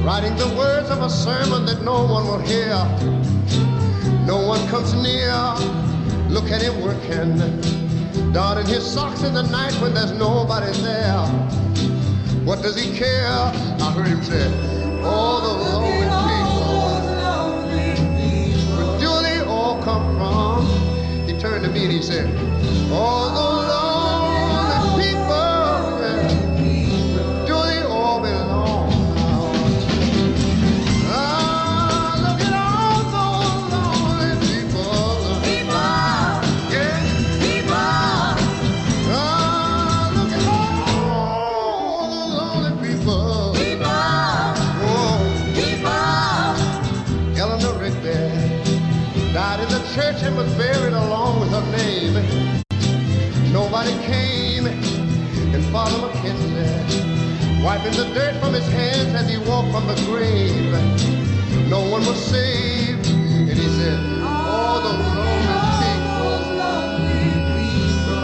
[0.09, 2.72] writing the words of a sermon that no one will hear.
[4.24, 5.30] No one comes near
[6.30, 7.36] Look at him working,
[8.32, 11.26] donning his socks in the night when there's nobody there.
[12.48, 13.28] What does he care?
[13.28, 14.46] I heard him say,
[15.02, 16.88] all the lonely people.
[18.78, 20.66] Where do they all come from?
[21.28, 22.28] He turned to me and he said,
[22.90, 23.78] all the lonely
[55.69, 60.73] and Father McKenzie wiping the dirt from his hands as he walked from the grave.
[61.69, 66.39] No one was saved, and he said, oh, "All those lonely people,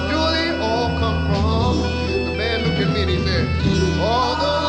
[0.09, 1.83] do they all come from?"
[2.25, 3.47] The man looked at me and he said,
[4.01, 4.64] "All the lonely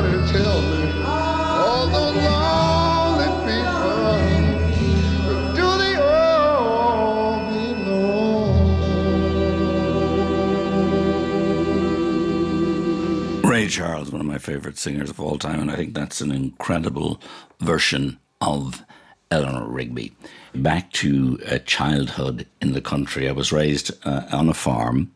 [0.00, 1.02] somebody tell me.
[1.04, 4.18] All lonely people.
[5.54, 7.40] Do they all
[13.48, 16.32] Ray Charles, one of my favorite singers of all time, and I think that's an
[16.32, 17.20] incredible
[17.60, 18.82] version of
[19.30, 20.12] Eleanor Rigby.
[20.54, 25.12] Back to uh, childhood in the country, I was raised uh, on a farm.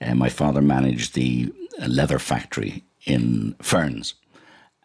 [0.00, 4.14] and my father managed the uh, leather factory in Ferns,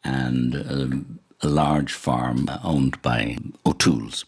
[0.04, 4.26] and um, a large farm owned by O'Toole's.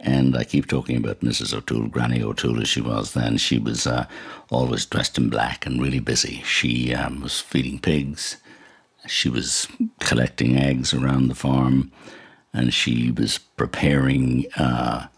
[0.00, 1.54] And I keep talking about Mrs.
[1.54, 3.38] O'Toole, Granny O'Toole as she was then.
[3.38, 4.06] She was uh,
[4.50, 6.42] always dressed in black and really busy.
[6.44, 8.36] She um, was feeding pigs,
[9.06, 9.68] she was
[10.00, 11.92] collecting eggs around the farm,
[12.52, 15.08] and she was preparing uh,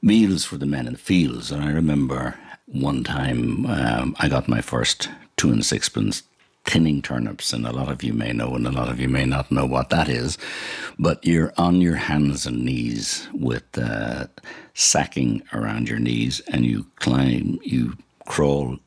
[0.00, 1.50] meals for the men in the fields.
[1.50, 2.36] And I remember
[2.66, 6.22] one time um, I got my first two and sixpence
[6.64, 9.24] tinning turnips, and a lot of you may know, and a lot of you may
[9.24, 10.38] not know what that is.
[10.98, 14.26] But you're on your hands and knees with uh,
[14.74, 17.96] sacking around your knees, and you climb, you
[18.26, 18.78] crawl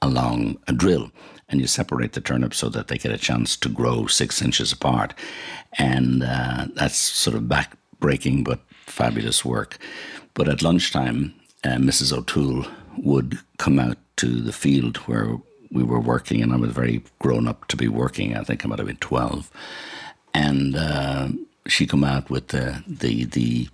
[0.00, 1.10] along a drill
[1.48, 4.72] and you separate the turnips so that they get a chance to grow six inches
[4.72, 5.14] apart.
[5.78, 9.78] And uh, that's sort of back breaking but fabulous work.
[10.34, 12.12] But at lunchtime, uh, Mrs.
[12.16, 12.66] O'Toole
[12.98, 15.36] would come out to the field where
[15.72, 18.36] we were working, and I was very grown up to be working.
[18.36, 19.50] I think I might have been 12.
[20.34, 21.28] And uh,
[21.66, 23.68] she come out with the, the, the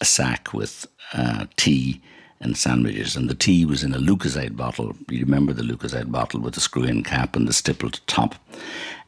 [0.00, 2.00] a sack with uh, tea
[2.40, 4.94] and sandwiches, and the tea was in a Lucozade bottle.
[5.08, 8.34] You remember the Lucozade bottle with the screw-in cap and the stippled top,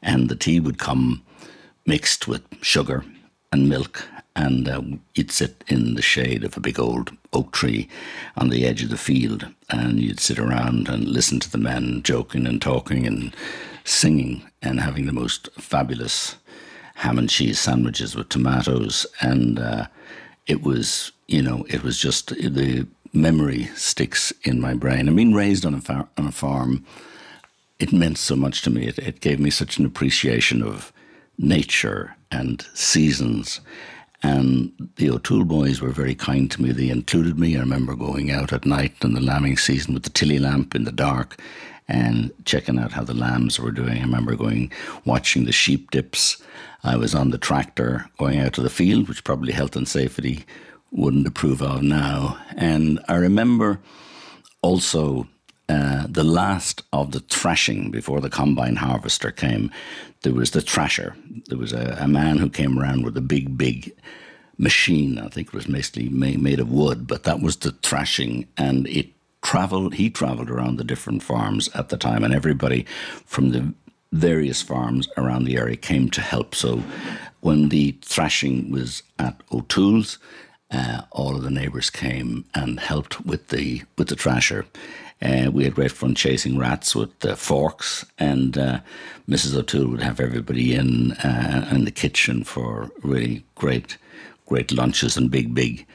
[0.02, 1.22] and the tea would come
[1.86, 3.04] mixed with sugar
[3.54, 4.82] and milk, and uh,
[5.14, 7.88] you'd sit in the shade of a big old oak tree
[8.36, 12.02] on the edge of the field, and you'd sit around and listen to the men
[12.02, 13.32] joking and talking and
[13.84, 16.34] singing and having the most fabulous
[16.96, 19.86] ham and cheese sandwiches with tomatoes, and uh,
[20.48, 25.08] it was, you know, it was just the memory sticks in my brain.
[25.08, 26.84] I mean, raised on a far- on a farm,
[27.78, 28.88] it meant so much to me.
[28.88, 30.92] It, it gave me such an appreciation of
[31.38, 33.60] nature and seasons.
[34.22, 36.72] And the O'Toole boys were very kind to me.
[36.72, 37.56] They included me.
[37.56, 40.84] I remember going out at night in the lambing season with the Tilley lamp in
[40.84, 41.38] the dark
[41.88, 43.98] and checking out how the lambs were doing.
[43.98, 44.72] I remember going
[45.04, 46.42] watching the sheep dips.
[46.82, 50.44] I was on the tractor going out to the field, which probably health and safety
[50.90, 52.38] wouldn't approve of now.
[52.56, 53.80] And I remember
[54.62, 55.28] also
[55.68, 59.70] uh, the last of the thrashing before the combine harvester came.
[60.22, 61.16] There was the thrasher.
[61.48, 63.92] There was a, a man who came around with a big, big
[64.58, 65.18] machine.
[65.18, 69.08] I think it was mostly made of wood, but that was the thrashing, and it
[69.42, 69.94] traveled.
[69.94, 72.86] He traveled around the different farms at the time, and everybody
[73.24, 73.74] from the
[74.12, 76.54] various farms around the area came to help.
[76.54, 76.82] So
[77.40, 80.18] when the thrashing was at O'Toole's,
[80.70, 84.66] uh, all of the neighbours came and helped with the with the thrasher.
[85.22, 88.80] Uh, we had great fun chasing rats with uh, forks, and uh,
[89.28, 89.56] Mrs.
[89.56, 93.96] O'Toole would have everybody in uh, in the kitchen for really great,
[94.46, 95.86] great lunches and big, big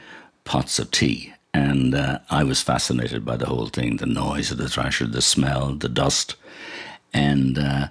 [0.45, 1.33] pots of tea.
[1.53, 5.21] And uh, I was fascinated by the whole thing the noise of the thrasher, the
[5.21, 6.35] smell, the dust.
[7.13, 7.87] And uh,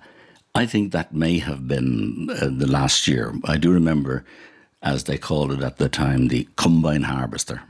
[0.54, 3.34] I think that may have been the last year.
[3.44, 4.24] I do remember,
[4.82, 7.62] as they called it at the time, the combine harvester.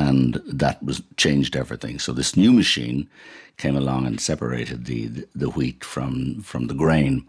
[0.00, 1.98] And that was changed everything.
[1.98, 3.08] So this new machine
[3.58, 7.26] came along and separated the, the wheat from, from the grain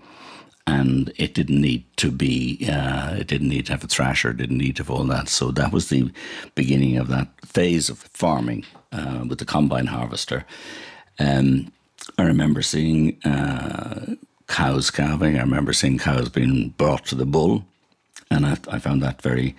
[0.68, 4.60] and it didn't need to be uh, it didn't need to have a thrasher didn't
[4.60, 5.28] need to have all that.
[5.28, 6.12] So that was the
[6.54, 10.46] beginning of that phase of farming uh, with the combine harvester.
[11.20, 11.72] Um,
[12.18, 14.16] I remember seeing uh,
[14.48, 15.38] cows calving.
[15.38, 17.66] I remember seeing cows being brought to the bull
[18.30, 19.56] and I, I found that very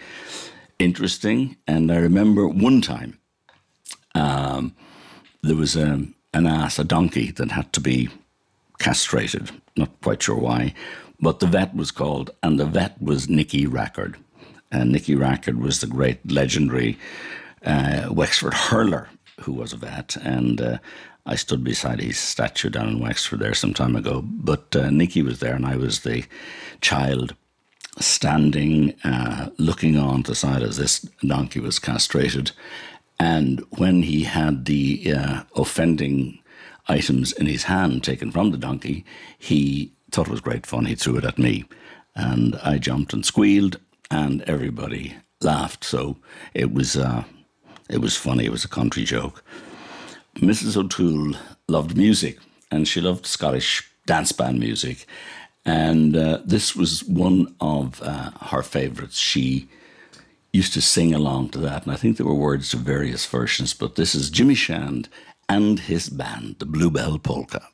[0.82, 3.18] interesting and I remember one time
[4.14, 4.74] um,
[5.42, 8.08] there was a, an ass a donkey that had to be
[8.78, 10.74] castrated not quite sure why,
[11.20, 14.16] but the vet was called, and the vet was Nicky Rackard.
[14.70, 16.98] And Nicky Rackard was the great legendary
[17.64, 19.08] uh, Wexford hurler
[19.40, 20.16] who was a vet.
[20.16, 20.78] And uh,
[21.26, 24.22] I stood beside his statue down in Wexford there some time ago.
[24.24, 26.24] But uh, Nicky was there, and I was the
[26.80, 27.34] child
[27.98, 32.52] standing, uh, looking on to the side as this donkey was castrated.
[33.18, 36.38] And when he had the uh, offending
[36.88, 39.04] items in his hand taken from the donkey,
[39.38, 40.86] he thought it was great fun.
[40.86, 41.64] He threw it at me,
[42.14, 43.78] and I jumped and squealed,
[44.10, 45.84] and everybody laughed.
[45.84, 46.16] So
[46.54, 47.24] it was uh,
[47.88, 48.44] it was funny.
[48.46, 49.44] It was a country joke.
[50.36, 50.76] Mrs.
[50.76, 51.34] O'Toole
[51.68, 52.38] loved music,
[52.70, 55.06] and she loved Scottish dance band music,
[55.64, 59.18] and uh, this was one of uh, her favourites.
[59.18, 59.68] She
[60.52, 63.74] used to sing along to that, and I think there were words to various versions.
[63.74, 65.08] But this is Jimmy Shand
[65.48, 67.68] and his band, the Bluebell Polka.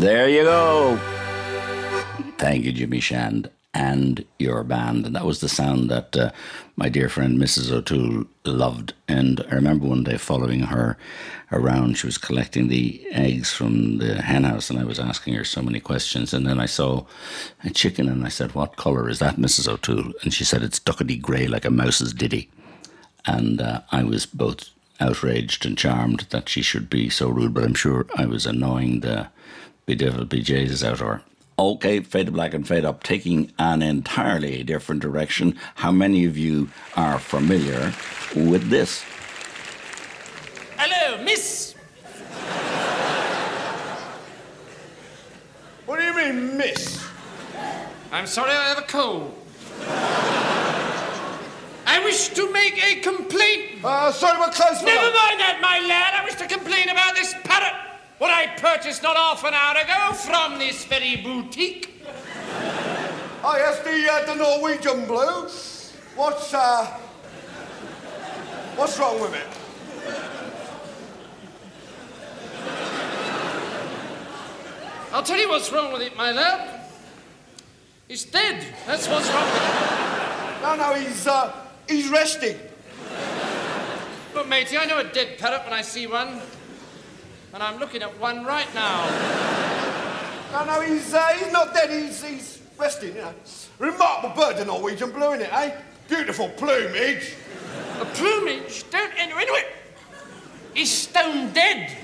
[0.00, 0.98] There you go.
[2.38, 5.04] Thank you, Jimmy Shand, and your band.
[5.04, 6.30] And that was the sound that uh,
[6.74, 7.70] my dear friend Mrs.
[7.70, 8.94] O'Toole loved.
[9.08, 10.96] And I remember one day following her
[11.52, 11.98] around.
[11.98, 15.60] She was collecting the eggs from the hen house, and I was asking her so
[15.60, 16.32] many questions.
[16.32, 17.04] And then I saw
[17.62, 19.68] a chicken, and I said, What colour is that, Mrs.
[19.68, 20.14] O'Toole?
[20.22, 22.50] And she said, It's duckety grey, like a mouse's ditty.
[23.26, 27.64] And uh, I was both outraged and charmed that she should be so rude, but
[27.64, 29.28] I'm sure I was annoying the
[29.90, 31.22] bedevil BJs out of her.
[31.58, 35.58] Okay, fade to black and fade up, taking an entirely different direction.
[35.74, 37.92] How many of you are familiar
[38.36, 39.04] with this?
[40.76, 41.74] Hello, miss.
[45.86, 47.04] What do you mean, miss?
[48.12, 49.34] I'm sorry I have a cold.
[51.86, 53.84] I wish to make a complaint.
[53.84, 54.84] Uh, sorry, we're closed.
[54.84, 56.14] Never mind that, my lad.
[56.14, 57.89] I wish to complain about this parrot.
[58.20, 62.04] What I purchased not half an hour ago from this very boutique.
[63.42, 65.48] Oh, yes, the, uh, the Norwegian blue.
[66.16, 66.84] What's, uh...
[68.76, 69.46] What's wrong with it?
[75.14, 76.82] I'll tell you what's wrong with it, my lad.
[78.06, 78.66] He's dead.
[78.86, 80.60] That's what's wrong with it.
[80.60, 81.56] No, no, he's, uh,
[81.88, 82.58] he's resting.
[84.34, 86.42] Look, matey, I know a dead parrot when I see one.
[87.52, 89.06] And I'm looking at one right now.
[90.52, 93.34] No, no, he's, uh, he's not dead, he's, he's resting, you know.
[93.78, 95.76] Remarkable bird, the Norwegian blue, innit, eh?
[96.08, 97.34] Beautiful plumage.
[98.00, 98.88] A plumage?
[98.90, 99.66] Don't enter into it.
[100.74, 101.96] He's stone dead.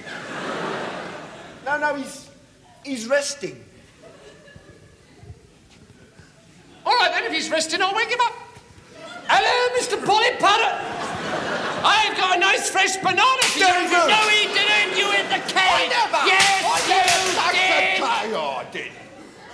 [1.65, 2.29] No, no, he's,
[2.85, 3.65] he's resting.
[6.85, 8.46] All right, then, if he's resting, I'll wake him up.
[9.29, 9.99] Hello, Mr.
[10.05, 10.75] Polly Parrot.
[11.83, 13.67] I've got a nice fresh banana for you.
[13.67, 14.09] Very good.
[14.09, 14.97] No, he didn't.
[14.97, 15.57] You in the cage.
[15.59, 16.23] I never.
[16.27, 18.03] Yes, I you never did.
[18.35, 18.93] Oh, I did.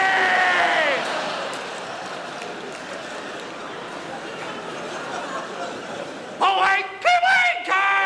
[6.43, 8.00] Oh, wakey, wakey!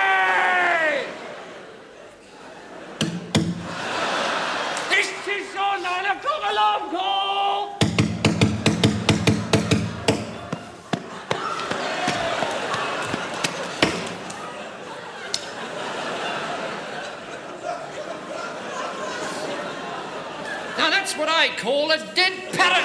[21.14, 22.84] That's what I call a dead parrot.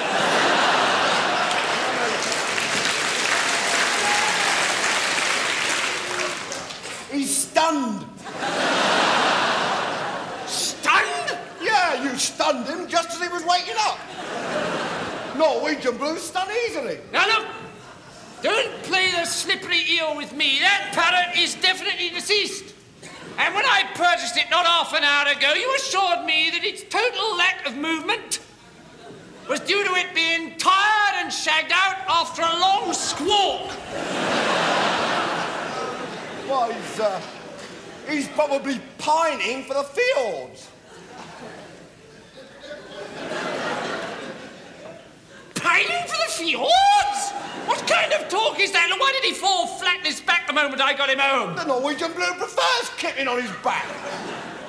[7.10, 8.06] He's stunned.
[10.46, 11.38] Stunned?
[11.60, 13.98] Yeah, you stunned him just as he was waking up.
[15.36, 16.98] Norwegian blues stun easily.
[17.12, 17.46] Now look,
[18.42, 20.60] don't play the slippery eel with me.
[20.60, 22.69] That parrot is definitely deceased.
[23.38, 26.82] And when I purchased it not half an hour ago, you assured me that its
[26.84, 28.40] total lack of movement
[29.48, 33.70] was due to it being tired and shagged out after a long squawk.
[36.48, 37.20] Well, he's, uh,
[38.08, 40.68] he's probably pining for the fjords.
[45.54, 47.39] Pining for the fjords?
[47.66, 48.88] What kind of talk is that?
[48.90, 51.56] And why did he fall flat on his back the moment I got him home?
[51.56, 53.86] The Norwegian blue prefers kicking on his back.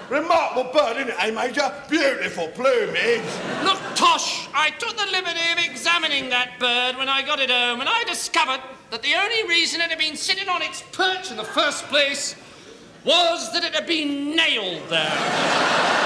[0.09, 1.73] Remarkable bird, isn't it, eh, Major?
[1.89, 3.21] Beautiful plumage.
[3.63, 7.79] Look, Tosh, I took the liberty of examining that bird when I got it home,
[7.79, 11.37] and I discovered that the only reason it had been sitting on its perch in
[11.37, 12.35] the first place
[13.05, 16.00] was that it had been nailed there.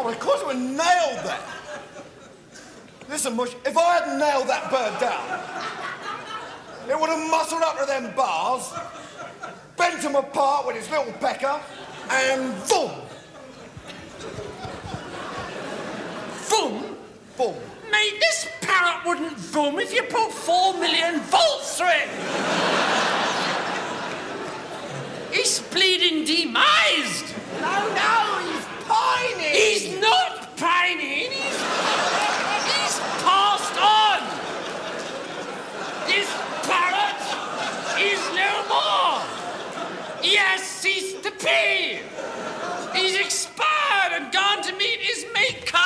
[0.00, 1.40] Oh, well, of course it was nailed there.
[3.10, 5.20] Listen, Mush, if I hadn't nailed that bird down,
[6.88, 8.72] it would have muscled up to them bars,
[9.76, 11.60] bent them apart with its little pecker,
[12.08, 12.90] and boom!
[16.48, 16.96] Boom?
[17.36, 17.56] Boom.
[17.92, 22.08] Mate, this parrot wouldn't boom if you put four million volts through it.
[25.30, 27.34] He's bleeding demised.
[27.60, 29.54] No, no, he's pining.
[29.54, 31.30] He's not pining.
[31.30, 31.60] He's,
[32.70, 34.20] he's passed on.
[36.10, 36.28] This
[36.66, 37.22] parrot
[38.10, 39.22] is no more.
[40.22, 42.00] He has ceased to pee.
[42.98, 45.78] He's expired and gone to meet his maker.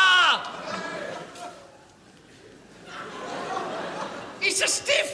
[4.40, 5.10] He's a stiff.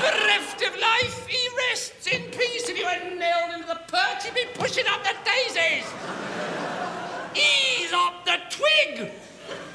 [0.00, 2.68] Bereft of life, he rests in peace.
[2.68, 5.86] If you hadn't nailed him to the perch, he'd be pushing up the daisies.
[7.34, 9.12] He's up the twig.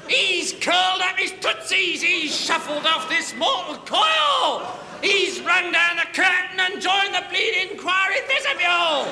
[0.08, 2.02] He's curled up his tootsies.
[2.02, 4.66] He's shuffled off this mortal coil.
[5.00, 9.06] He's run down the curtain and joined the bleeding inquiry vestibule.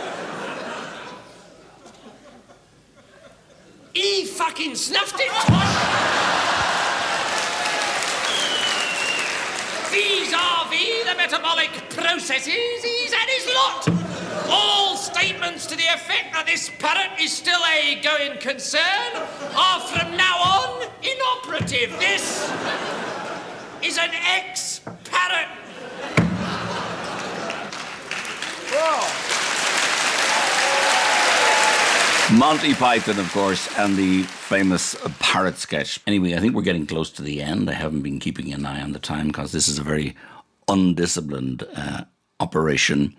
[3.92, 6.53] He fucking snuffed it.
[9.94, 13.88] Vis-a-vis the metabolic processes, he's had his lot.
[14.50, 18.82] All statements to the effect that this parrot is still a going concern
[19.54, 21.96] are from now on inoperative.
[22.00, 22.42] This
[23.84, 25.46] is an ex-parrot.
[32.32, 36.00] Monty Python, of course, and the famous parrot sketch.
[36.06, 37.68] Anyway, I think we're getting close to the end.
[37.68, 40.16] I haven't been keeping an eye on the time because this is a very
[40.66, 42.04] undisciplined uh,
[42.40, 43.14] operation,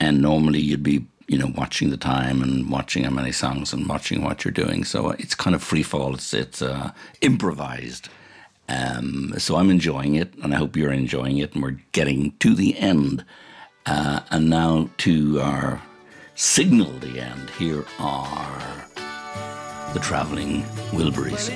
[0.00, 3.86] and normally you'd be you know, watching the time and watching how many songs and
[3.86, 4.82] watching what you're doing.
[4.82, 6.14] So it's kind of free fall.
[6.14, 8.08] It's it's uh, improvised.
[8.68, 11.54] Um, so I'm enjoying it, and I hope you're enjoying it.
[11.54, 13.24] And we're getting to the end,
[13.86, 15.82] uh, and now to our
[16.38, 17.50] signal the end.
[17.58, 18.86] Here are
[19.92, 20.62] the traveling
[20.92, 21.50] Wilburys.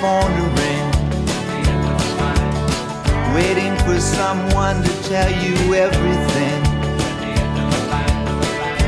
[0.00, 0.88] Phone to ring.
[3.34, 6.60] Waiting for someone to tell you everything.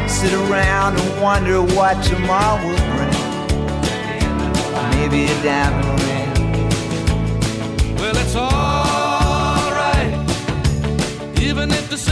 [0.08, 3.18] Sit around and wonder what tomorrow will bring.
[4.96, 6.30] Maybe a diamond ring.
[7.96, 10.14] Well, it's alright.
[11.42, 12.11] Even if they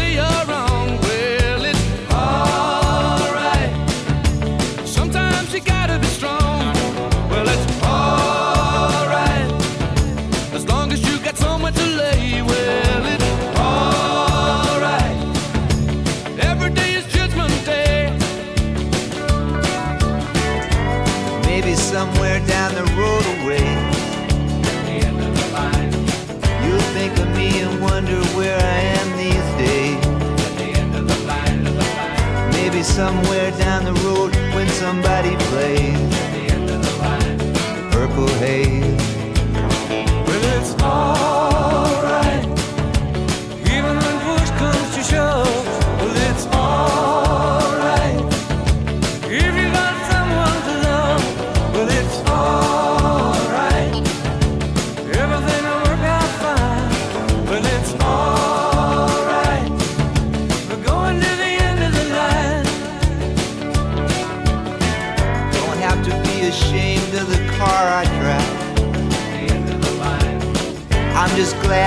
[33.01, 36.00] somewhere down the road when somebody plays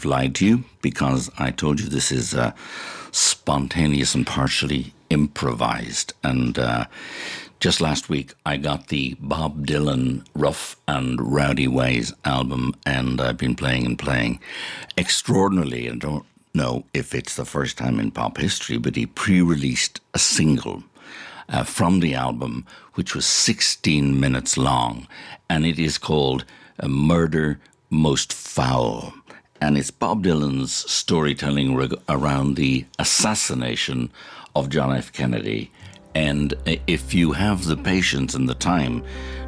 [0.00, 2.52] I've lied to you because I told you this is uh,
[3.12, 6.14] spontaneous and partially improvised.
[6.24, 6.86] And uh,
[7.60, 13.36] just last week, I got the Bob Dylan Rough and Rowdy Ways album, and I've
[13.36, 14.40] been playing and playing
[14.96, 15.86] extraordinarily.
[15.86, 16.24] And don't
[16.54, 20.82] know if it's the first time in pop history, but he pre released a single
[21.50, 22.64] uh, from the album,
[22.94, 25.06] which was 16 minutes long,
[25.50, 26.46] and it is called
[26.82, 27.60] uh, Murder
[27.90, 29.12] Most Foul.
[29.60, 34.10] And it's Bob Dylan's storytelling reg- around the assassination
[34.56, 35.12] of John F.
[35.12, 35.70] Kennedy.
[36.14, 36.54] And
[36.86, 39.04] if you have the patience and the time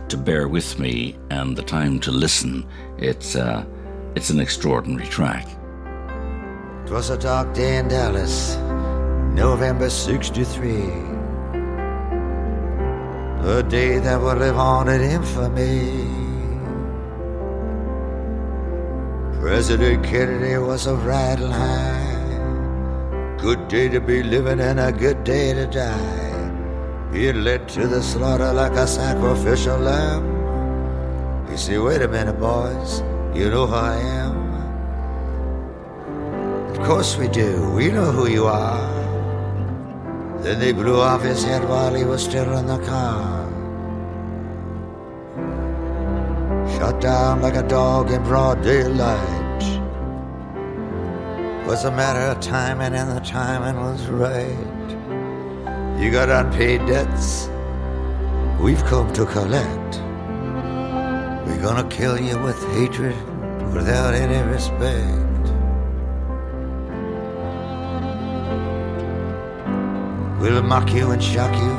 [0.09, 2.67] to bear with me and the time to listen,
[2.99, 3.65] it's, uh,
[4.15, 5.09] it's an extraordinary
[6.93, 8.57] was a dark day in Dallas,
[9.35, 10.71] November 63.
[13.45, 16.22] A day that would live on in infamy.
[19.43, 23.37] President Kennedy was a riding high.
[23.39, 27.09] Good day to be living and a good day to die.
[27.11, 30.23] Being led to the slaughter like a sacrificial lamb.
[31.51, 33.03] You see, wait a minute, boys.
[33.35, 34.37] You know who I am?
[36.71, 37.69] Of course we do.
[37.73, 38.79] We know who you are.
[40.43, 43.42] Then they blew off his head while he was still in the car.
[47.03, 49.63] Down like a dog in broad daylight.
[51.67, 55.99] Was a matter of timing, and the timing was right.
[56.01, 57.49] You got unpaid debts,
[58.61, 60.01] we've come to collect.
[61.47, 63.17] We're gonna kill you with hatred
[63.73, 65.45] without any respect.
[70.41, 71.73] We'll mock you and shock you,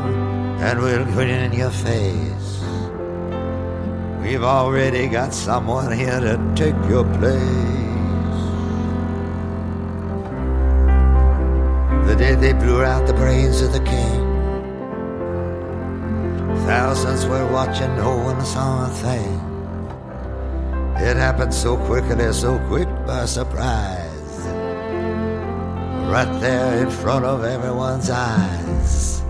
[0.66, 2.63] and we'll grin in your face.
[4.24, 7.44] We've already got someone here to take your place.
[12.08, 14.22] The day they blew out the brains of the king,
[16.66, 19.40] thousands were watching, no one saw a thing.
[21.06, 24.38] It happened so quickly, so quick by surprise.
[26.08, 29.22] Right there in front of everyone's eyes.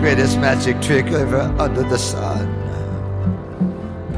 [0.00, 2.53] Greatest magic trick ever under the sun.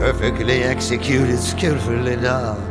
[0.06, 2.62] Perfectly executed, skillfully done.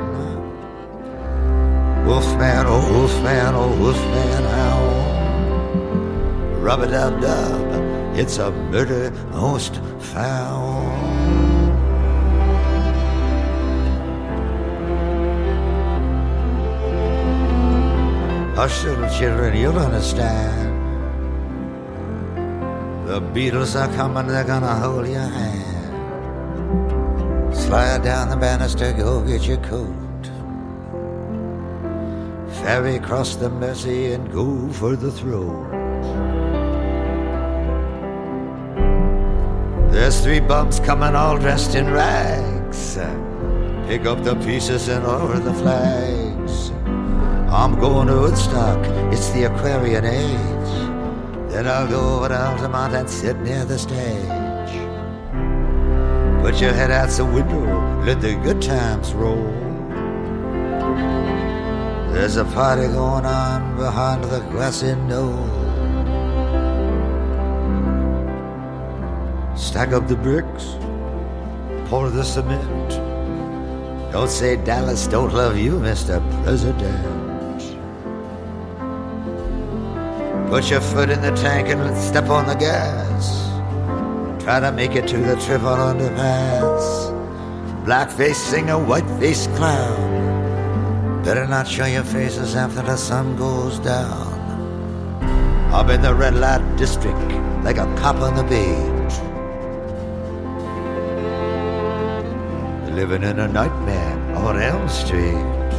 [2.06, 4.80] Wolfman, oh wolfman, oh wolfman, how?
[6.62, 10.86] Rub a dub dub, it's a murder most foul.
[18.56, 20.72] Hush, little children, you'll understand.
[23.10, 25.75] The Beatles are coming, they're gonna hold your hand.
[27.66, 29.90] Slide down the banister, go get your coat.
[32.62, 35.72] Ferry across the Mersey and go for the throne.
[39.90, 43.00] There's three bumps coming all dressed in rags.
[43.88, 46.70] Pick up the pieces and over the flags.
[47.50, 48.78] I'm going to Woodstock,
[49.12, 51.50] it's the Aquarian age.
[51.52, 54.45] Then I'll go over to Altamont and sit near the stage.
[56.46, 59.52] Put your head out the window, let the good times roll.
[62.14, 65.50] There's a party going on behind the grassy knoll.
[69.58, 70.76] Stack up the bricks,
[71.90, 72.92] pour the cement.
[74.12, 76.22] Don't say Dallas don't love you, Mr.
[76.44, 77.02] President.
[80.52, 83.45] Put your foot in the tank and step on the gas.
[84.46, 87.10] Try to make it to the triple underpass.
[87.84, 91.24] Blackface singer, whiteface clown.
[91.24, 94.38] Better not show your faces after the sun goes down.
[95.74, 97.18] I'm in the red light district
[97.64, 99.14] like a cop on the beat.
[102.94, 105.74] Living in a nightmare on Elm Street.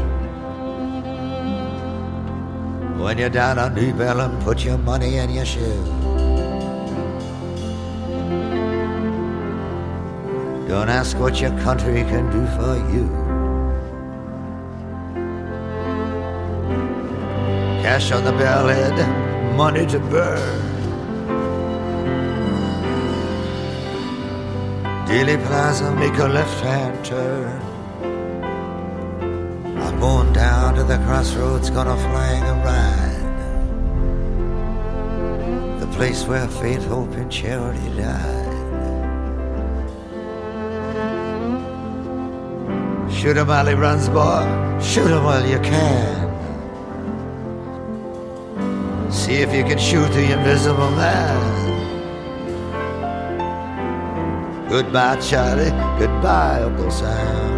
[3.00, 5.95] When you're down on Deep Ellum, put your money in your shoe.
[10.68, 13.06] Don't ask what your country can do for you.
[17.82, 18.96] Cash on the bellhead,
[19.56, 20.62] money to burn.
[25.06, 27.62] Dealey Plaza, make a left hand turn.
[29.78, 33.22] I'm going down to the crossroads, gonna flag a ride.
[35.78, 38.45] The place where faith, hope, and charity died.
[43.26, 44.46] Shoot 'em while he runs, boy.
[44.80, 46.30] Shoot 'em while you can.
[49.10, 51.40] See if you can shoot the invisible man.
[54.68, 55.72] Goodbye, Charlie.
[55.98, 57.50] Goodbye, Uncle Sam.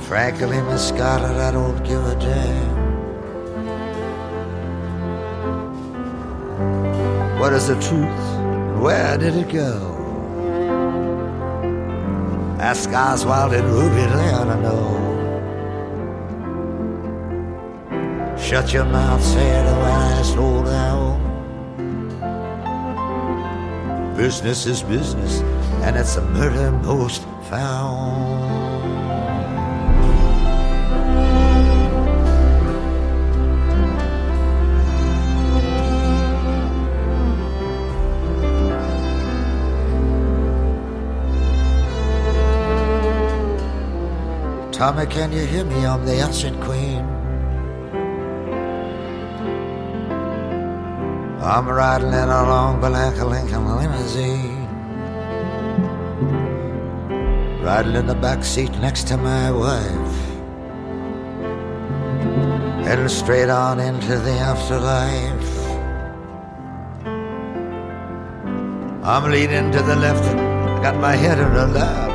[0.00, 2.74] Frankly, Miss Scarlett, I don't give a damn.
[7.38, 8.26] What is the truth?
[8.82, 9.91] Where did it go?
[12.62, 14.86] Ask Oswald and Ruby, they ought to know.
[18.38, 21.18] Shut your mouth, say it when I slow down.
[24.16, 25.40] Business is business,
[25.82, 28.41] and it's a murder most found.
[44.82, 45.86] Tommy, can you hear me?
[45.86, 47.04] I'm the ancient queen.
[51.40, 54.66] I'm riding along in a long black Lincoln limousine.
[57.62, 60.14] Riding in the back seat next to my wife.
[62.84, 65.52] Heading straight on into the afterlife.
[69.04, 70.24] I'm leaning to the left
[70.82, 72.11] got my head in her lap.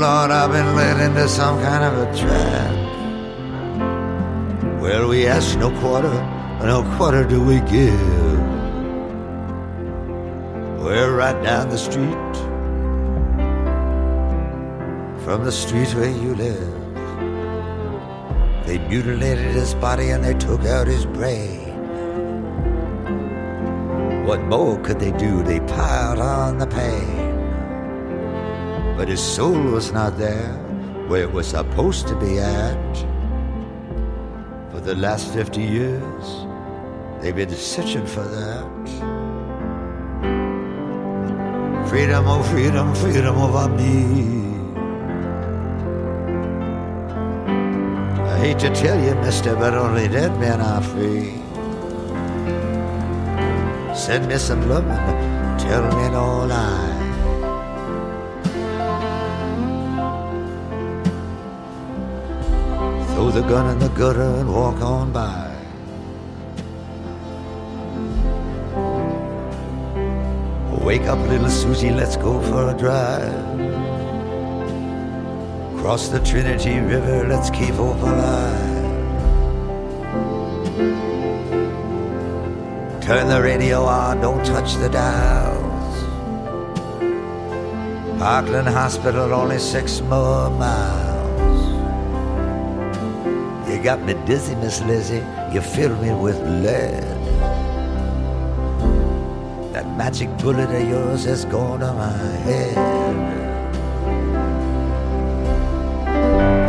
[0.00, 2.72] Lord, I've been led into some kind of a trap.
[4.80, 6.14] Well, we ask no quarter,
[6.64, 8.40] no quarter do we give.
[10.80, 12.34] We're right down the street
[15.22, 16.74] from the street where you live.
[18.64, 21.76] They mutilated his body and they took out his brain.
[24.24, 25.42] What more could they do?
[25.42, 27.19] They piled on the pain.
[29.00, 30.52] But his soul was not there
[31.08, 32.96] where it was supposed to be at.
[34.70, 36.46] For the last 50 years,
[37.18, 38.68] they've been searching for that.
[41.88, 43.94] Freedom, oh freedom, freedom over me.
[48.28, 51.40] I hate to tell you, mister, but only dead men are free.
[53.96, 56.99] Send me some loving, tell me no lie.
[63.32, 65.54] The gun in the gutter and walk on by.
[70.84, 73.32] Wake up, little Susie, let's go for a drive.
[75.80, 78.80] Cross the Trinity River, let's keep hope alive.
[83.00, 86.04] Turn the radio on, don't touch the dials.
[88.18, 91.09] Parkland Hospital, only six more miles.
[93.80, 95.24] You got me dizzy, Miss Lizzie,
[95.54, 97.02] you fill me with lead.
[99.72, 102.12] That magic bullet of yours has gone to my
[102.44, 102.76] head.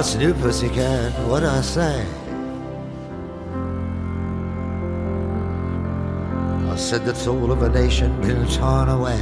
[0.01, 1.13] What's new, pussycat?
[1.29, 2.07] What I say?
[6.71, 9.21] I said the soul of a nation been torn away.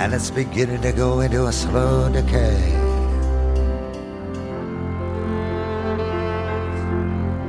[0.00, 2.72] And it's beginning to go into a slow decay.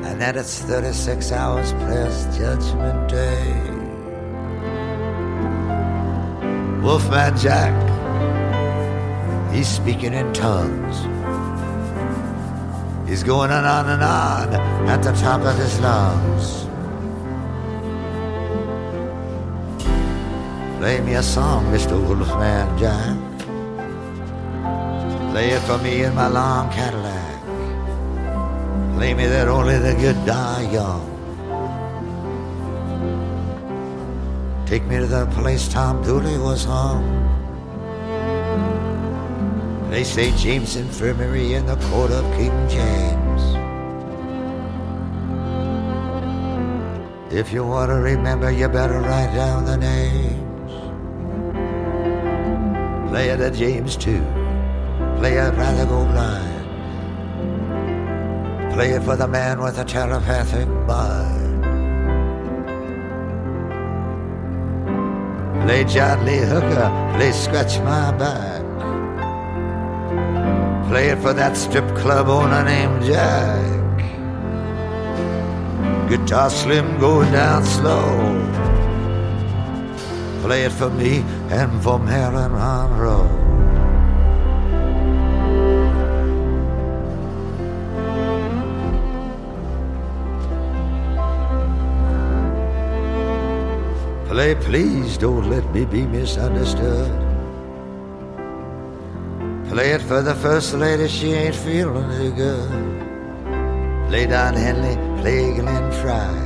[0.03, 3.53] And that it's 36 hours past Judgment Day.
[6.81, 7.92] Wolfman Jack
[9.53, 10.97] He's speaking in tongues.
[13.07, 14.53] He's going on and on
[14.89, 16.63] at the top of his lungs.
[20.79, 21.91] Play me a song, Mr.
[21.91, 23.15] Wolfman Jack.
[25.31, 27.41] Play it for me in my long Cadillac.
[28.95, 31.05] Play me that only the good die young.
[34.65, 37.22] Take me to the place Tom Dooley was hung.
[39.93, 43.41] They say James Infirmary in the court of King James.
[47.31, 50.71] If you want to remember, you better write down the names.
[53.11, 54.25] Play Etta James too.
[55.19, 56.65] Play it rather go blind.
[58.73, 61.61] Play it for the man with a telepathic mind.
[65.67, 68.62] Play John Lee Hooker, play Scratch My Back.
[70.89, 73.83] Play it for that strip club owner named Jack.
[76.09, 78.03] Guitar slim going down slow.
[80.43, 83.43] Play it for me and for Marilyn Monroe.
[94.27, 97.32] Play, please don't let me be misunderstood.
[99.73, 102.69] Play it for the first lady, she ain't feeling too good.
[104.07, 106.41] Play Don Henley, play Glenn Frey.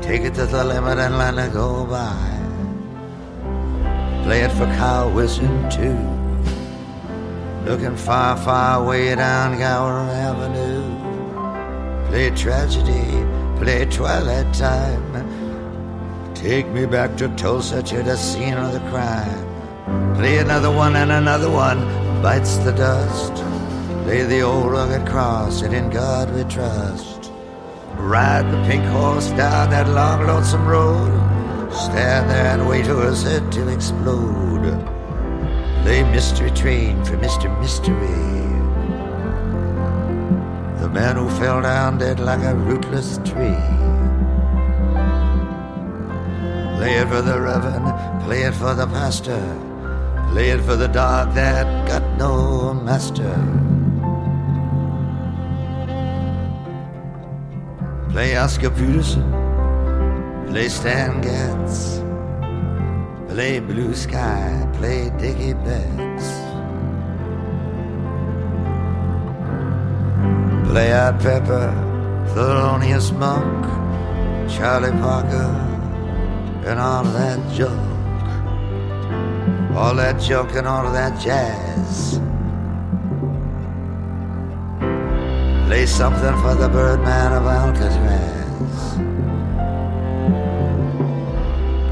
[0.00, 2.16] Take it to the limit and let it go by.
[4.24, 5.98] Play it for Carl Wilson too.
[7.70, 10.82] Looking far, far way down Gower Avenue.
[12.08, 13.26] Play tragedy,
[13.62, 16.32] play twilight time.
[16.34, 19.47] Take me back to Tulsa to the scene of the crime.
[20.18, 21.78] Play another one and another one
[22.20, 23.32] bites the dust.
[24.04, 27.30] Lay the old rugged cross and in God we trust.
[27.94, 31.12] Ride the pink horse down that long lonesome road.
[31.72, 34.66] Stand there and wait for head to explode.
[35.84, 37.48] Lay mystery train for Mr.
[37.60, 38.26] Mystery.
[40.80, 43.62] The man who fell down dead like a rootless tree.
[46.76, 49.67] Play it for the reverend, play it for the pastor,
[50.30, 53.34] play it for the dog that got no master.
[58.10, 59.30] Play Oscar Peterson,
[60.48, 62.00] play Stan Getz,
[63.32, 66.28] play Blue Sky, play Dickey Betts.
[70.68, 71.72] Play Art Pepper,
[72.34, 73.64] Thelonious Monk,
[74.50, 75.50] Charlie Parker,
[76.66, 77.87] and all that junk.
[79.78, 82.18] All that junk and all of that jazz.
[85.68, 88.74] Play something for the Birdman of Alcatraz.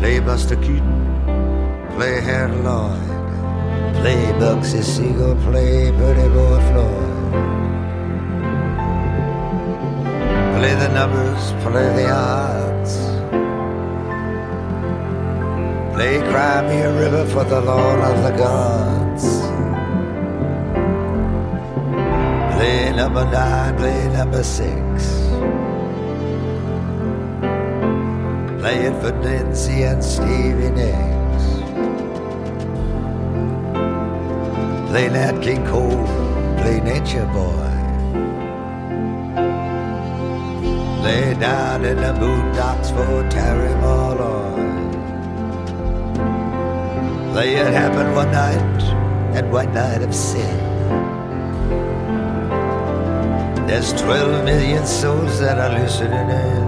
[0.01, 0.99] Play Buster Keaton,
[1.95, 7.33] play Harold Lloyd, play Bugsy Siegel, play Pretty Boy Floyd.
[10.59, 12.66] Play the numbers, play the odds.
[15.97, 19.25] Play Cry Me a River for the Lord of the Gods.
[22.55, 24.77] Play number nine, play number six.
[28.61, 31.45] Play it for Nancy and Stevie Nicks.
[34.91, 36.07] Play Nat King Cole,
[36.61, 37.73] play Nature Boy.
[41.03, 44.76] Lay down in the boondocks for Terry Malloy.
[47.37, 48.83] Play it happened one night,
[49.37, 50.57] and one night of sin.
[53.67, 56.67] There's 12 million souls that are listening in.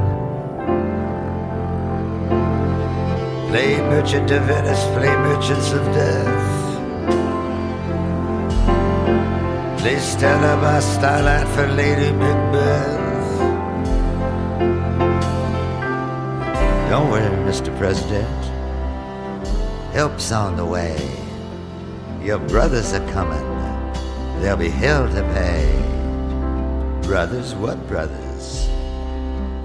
[3.49, 6.51] Play Merchant of Venice, play Merchants of Death.
[9.81, 13.39] Play Stella by Starlight for Lady Macbeth.
[16.91, 17.75] Don't worry, Mr.
[17.79, 18.48] President.
[19.99, 20.97] Help's on the way.
[22.23, 23.45] Your brothers are coming.
[24.41, 25.67] There'll be hell to pay.
[27.03, 28.69] Brothers, what brothers?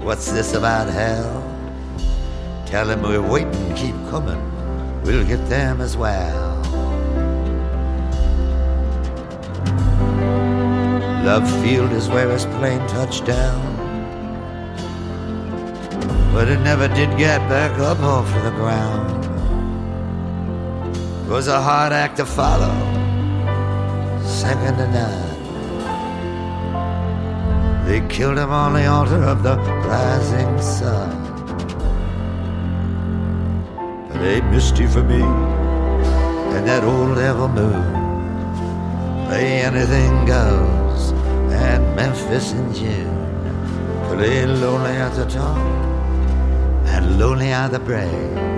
[0.02, 1.40] What's this about hell?
[2.66, 4.42] Tell them we're waiting, keep coming.
[5.04, 6.56] We'll get them as well.
[11.24, 13.62] Love Field is where his plane touched down.
[16.32, 19.13] But it never did get back up off the ground.
[21.24, 22.74] It was a hard act to follow,
[24.22, 25.34] second to none.
[27.86, 31.10] They killed him on the altar of the rising sun.
[34.08, 35.22] But they misty for me
[36.56, 37.82] and that old devil moon.
[39.26, 41.12] Play anything goes
[41.52, 43.16] and Memphis in June.
[44.08, 45.56] Play lonely at the top
[46.86, 48.53] and lonely are the brave.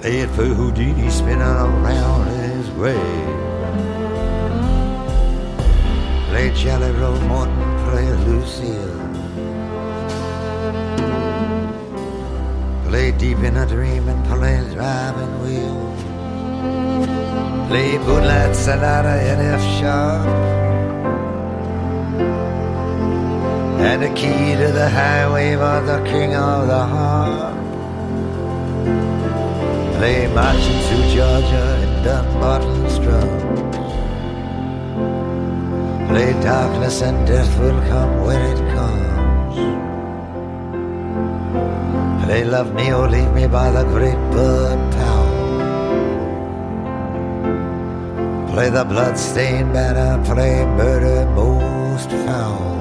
[0.00, 2.96] Play for Houdini spinning around in his grave.
[6.28, 7.54] Play Jelly Roll Morton,
[7.84, 8.96] play Lucille.
[12.88, 15.94] Play Deep in a Dream and play Driving Wheel.
[17.68, 20.60] Play Moonlight Sonata in F sharp.
[23.80, 27.19] and the key to the highway for the king of the heart.
[30.00, 33.76] Play marching through Georgia in Dumbarton's Drums.
[36.08, 39.56] Play darkness and death will come when it comes.
[42.24, 45.28] Play love me oh, or leave me by the great Bud Powell.
[48.54, 52.79] Play the blood-stained banner, play murder most foul.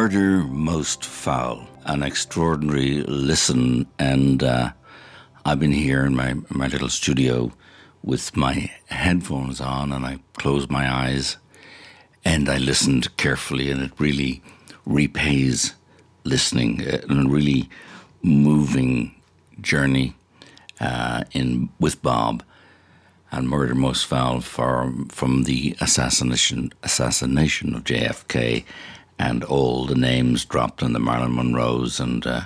[0.00, 3.86] Murder Most Foul, an extraordinary listen.
[3.98, 4.72] And uh,
[5.44, 7.52] I've been here in my, my little studio
[8.02, 11.36] with my headphones on, and I closed my eyes
[12.24, 14.42] and I listened carefully, and it really
[14.86, 15.74] repays
[16.24, 16.80] listening.
[16.80, 17.68] uh, A really
[18.22, 19.14] moving
[19.60, 20.16] journey
[20.80, 22.42] uh, in with Bob
[23.30, 28.64] and Murder Most Foul from from the assassination assassination of JFK
[29.20, 32.40] and all the names dropped on the Marilyn Monroes and uh,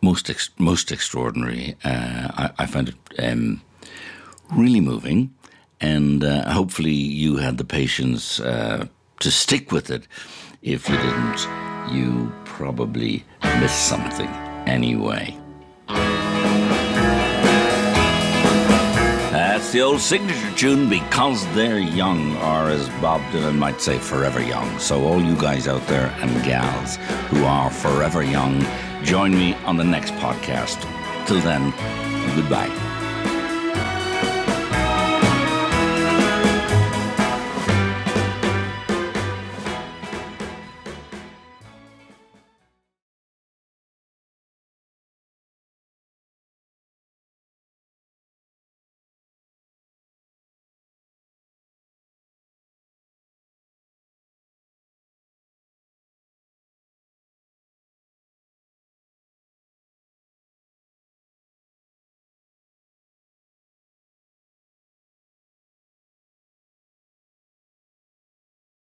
[0.00, 1.76] most ex- most extraordinary.
[1.84, 3.62] Uh, I, I find it um,
[4.52, 5.32] really moving,
[5.80, 8.86] and uh, hopefully you had the patience uh,
[9.20, 10.08] to stick with it.
[10.60, 11.46] If you didn't,
[11.92, 13.24] you probably
[13.60, 14.28] missed something
[14.66, 15.41] anyway.
[19.62, 24.42] That's the old signature tune because they're young, or as Bob Dylan might say, forever
[24.42, 24.76] young.
[24.80, 26.96] So, all you guys out there and gals
[27.30, 28.66] who are forever young,
[29.04, 30.80] join me on the next podcast.
[31.28, 31.70] Till then,
[32.34, 32.91] goodbye.